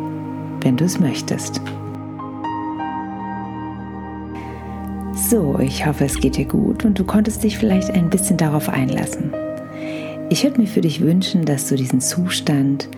wenn 0.62 0.78
du 0.78 0.86
es 0.86 1.00
möchtest. 1.00 1.62
So, 5.14 5.58
ich 5.60 5.86
hoffe, 5.86 6.06
es 6.06 6.20
geht 6.20 6.38
dir 6.38 6.46
gut 6.46 6.84
und 6.84 7.00
du 7.00 7.06
konntest 7.06 7.44
dich 7.44 7.58
vielleicht 7.58 7.92
ein 7.92 8.10
bisschen 8.10 8.38
darauf 8.38 8.68
einlassen. 8.68 9.32
Ich 10.30 10.44
würde 10.44 10.60
mir 10.60 10.68
für 10.68 10.82
dich 10.82 11.02
wünschen, 11.02 11.46
dass 11.46 11.70
du 11.70 11.76
diesen 11.76 12.02
Zustand 12.02 12.90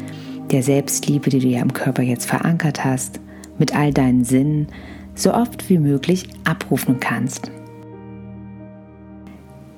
der 0.54 0.64
Selbstliebe, 0.64 1.30
die 1.30 1.40
du 1.40 1.48
ja 1.48 1.62
im 1.62 1.74
Körper 1.74 2.04
jetzt 2.04 2.26
verankert 2.26 2.86
hast, 2.86 3.20
mit 3.58 3.76
all 3.76 3.92
deinen 3.92 4.24
Sinnen 4.24 4.68
so 5.16 5.34
oft 5.34 5.70
wie 5.70 5.80
möglich 5.80 6.28
abrufen 6.44 7.00
kannst. 7.00 7.52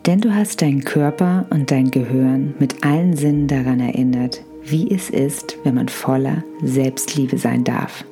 Denn 0.06 0.22
du 0.22 0.36
hast 0.36 0.62
deinen 0.62 0.84
Körper 0.84 1.46
und 1.50 1.72
dein 1.72 1.90
Gehirn 1.90 2.54
mit 2.60 2.86
allen 2.86 3.16
Sinnen 3.18 3.48
daran 3.48 3.80
erinnert, 3.80 4.44
wie 4.64 4.92
es 4.92 5.10
ist, 5.10 5.58
wenn 5.64 5.76
man 5.76 5.88
voller 5.88 6.44
Selbstliebe 6.62 7.38
sein 7.38 7.64
darf. 7.64 8.06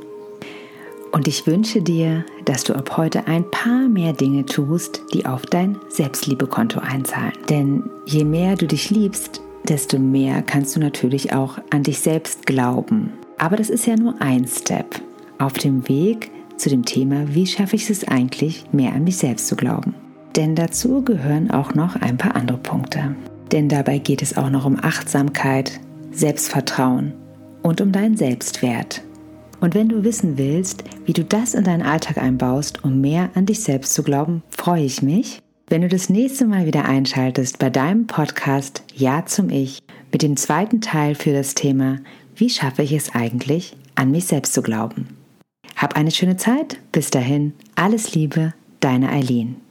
Und 1.11 1.27
ich 1.27 1.45
wünsche 1.45 1.83
dir, 1.83 2.25
dass 2.45 2.63
du 2.63 2.73
ab 2.73 2.97
heute 2.97 3.27
ein 3.27 3.49
paar 3.51 3.87
mehr 3.87 4.13
Dinge 4.13 4.45
tust, 4.45 5.03
die 5.13 5.27
auf 5.27 5.43
dein 5.45 5.77
Selbstliebekonto 5.89 6.79
einzahlen. 6.79 7.33
Denn 7.49 7.83
je 8.07 8.23
mehr 8.23 8.55
du 8.55 8.65
dich 8.65 8.89
liebst, 8.89 9.42
desto 9.67 9.99
mehr 9.99 10.41
kannst 10.41 10.75
du 10.75 10.79
natürlich 10.79 11.33
auch 11.33 11.57
an 11.69 11.83
dich 11.83 11.99
selbst 11.99 12.45
glauben. 12.45 13.13
Aber 13.37 13.55
das 13.55 13.69
ist 13.69 13.85
ja 13.85 13.95
nur 13.95 14.21
ein 14.21 14.47
Step 14.47 15.01
auf 15.37 15.53
dem 15.53 15.87
Weg 15.87 16.31
zu 16.57 16.69
dem 16.69 16.85
Thema, 16.85 17.33
wie 17.33 17.47
schaffe 17.47 17.75
ich 17.75 17.89
es 17.89 18.07
eigentlich, 18.07 18.65
mehr 18.71 18.93
an 18.93 19.03
mich 19.03 19.17
selbst 19.17 19.47
zu 19.47 19.55
glauben. 19.55 19.95
Denn 20.35 20.55
dazu 20.55 21.03
gehören 21.03 21.51
auch 21.51 21.73
noch 21.73 21.95
ein 21.95 22.17
paar 22.17 22.35
andere 22.35 22.57
Punkte. 22.57 23.15
Denn 23.51 23.69
dabei 23.69 23.99
geht 23.99 24.21
es 24.21 24.37
auch 24.37 24.49
noch 24.49 24.65
um 24.65 24.77
Achtsamkeit, 24.81 25.79
Selbstvertrauen 26.11 27.13
und 27.61 27.81
um 27.81 27.91
deinen 27.91 28.17
Selbstwert. 28.17 29.01
Und 29.59 29.75
wenn 29.75 29.89
du 29.89 30.03
wissen 30.03 30.37
willst, 30.37 30.83
wie 31.05 31.13
du 31.13 31.23
das 31.23 31.53
in 31.53 31.63
deinen 31.63 31.83
Alltag 31.83 32.17
einbaust, 32.17 32.83
um 32.83 32.99
mehr 32.99 33.29
an 33.35 33.45
dich 33.45 33.61
selbst 33.61 33.93
zu 33.93 34.03
glauben, 34.03 34.43
freue 34.49 34.83
ich 34.83 35.01
mich, 35.01 35.42
wenn 35.67 35.81
du 35.81 35.87
das 35.87 36.09
nächste 36.09 36.45
Mal 36.45 36.65
wieder 36.65 36.85
einschaltest 36.85 37.59
bei 37.59 37.69
deinem 37.69 38.07
Podcast 38.07 38.83
Ja 38.93 39.25
zum 39.25 39.49
Ich 39.49 39.79
mit 40.11 40.21
dem 40.21 40.37
zweiten 40.37 40.81
Teil 40.81 41.15
für 41.15 41.33
das 41.33 41.55
Thema 41.55 41.99
Wie 42.35 42.49
schaffe 42.49 42.83
ich 42.83 42.91
es 42.91 43.13
eigentlich, 43.15 43.75
an 43.95 44.11
mich 44.11 44.25
selbst 44.25 44.53
zu 44.53 44.61
glauben. 44.61 45.17
Hab 45.75 45.95
eine 45.95 46.11
schöne 46.11 46.37
Zeit. 46.37 46.77
Bis 46.91 47.09
dahin, 47.09 47.53
alles 47.75 48.13
Liebe, 48.13 48.53
deine 48.79 49.09
Eileen. 49.09 49.62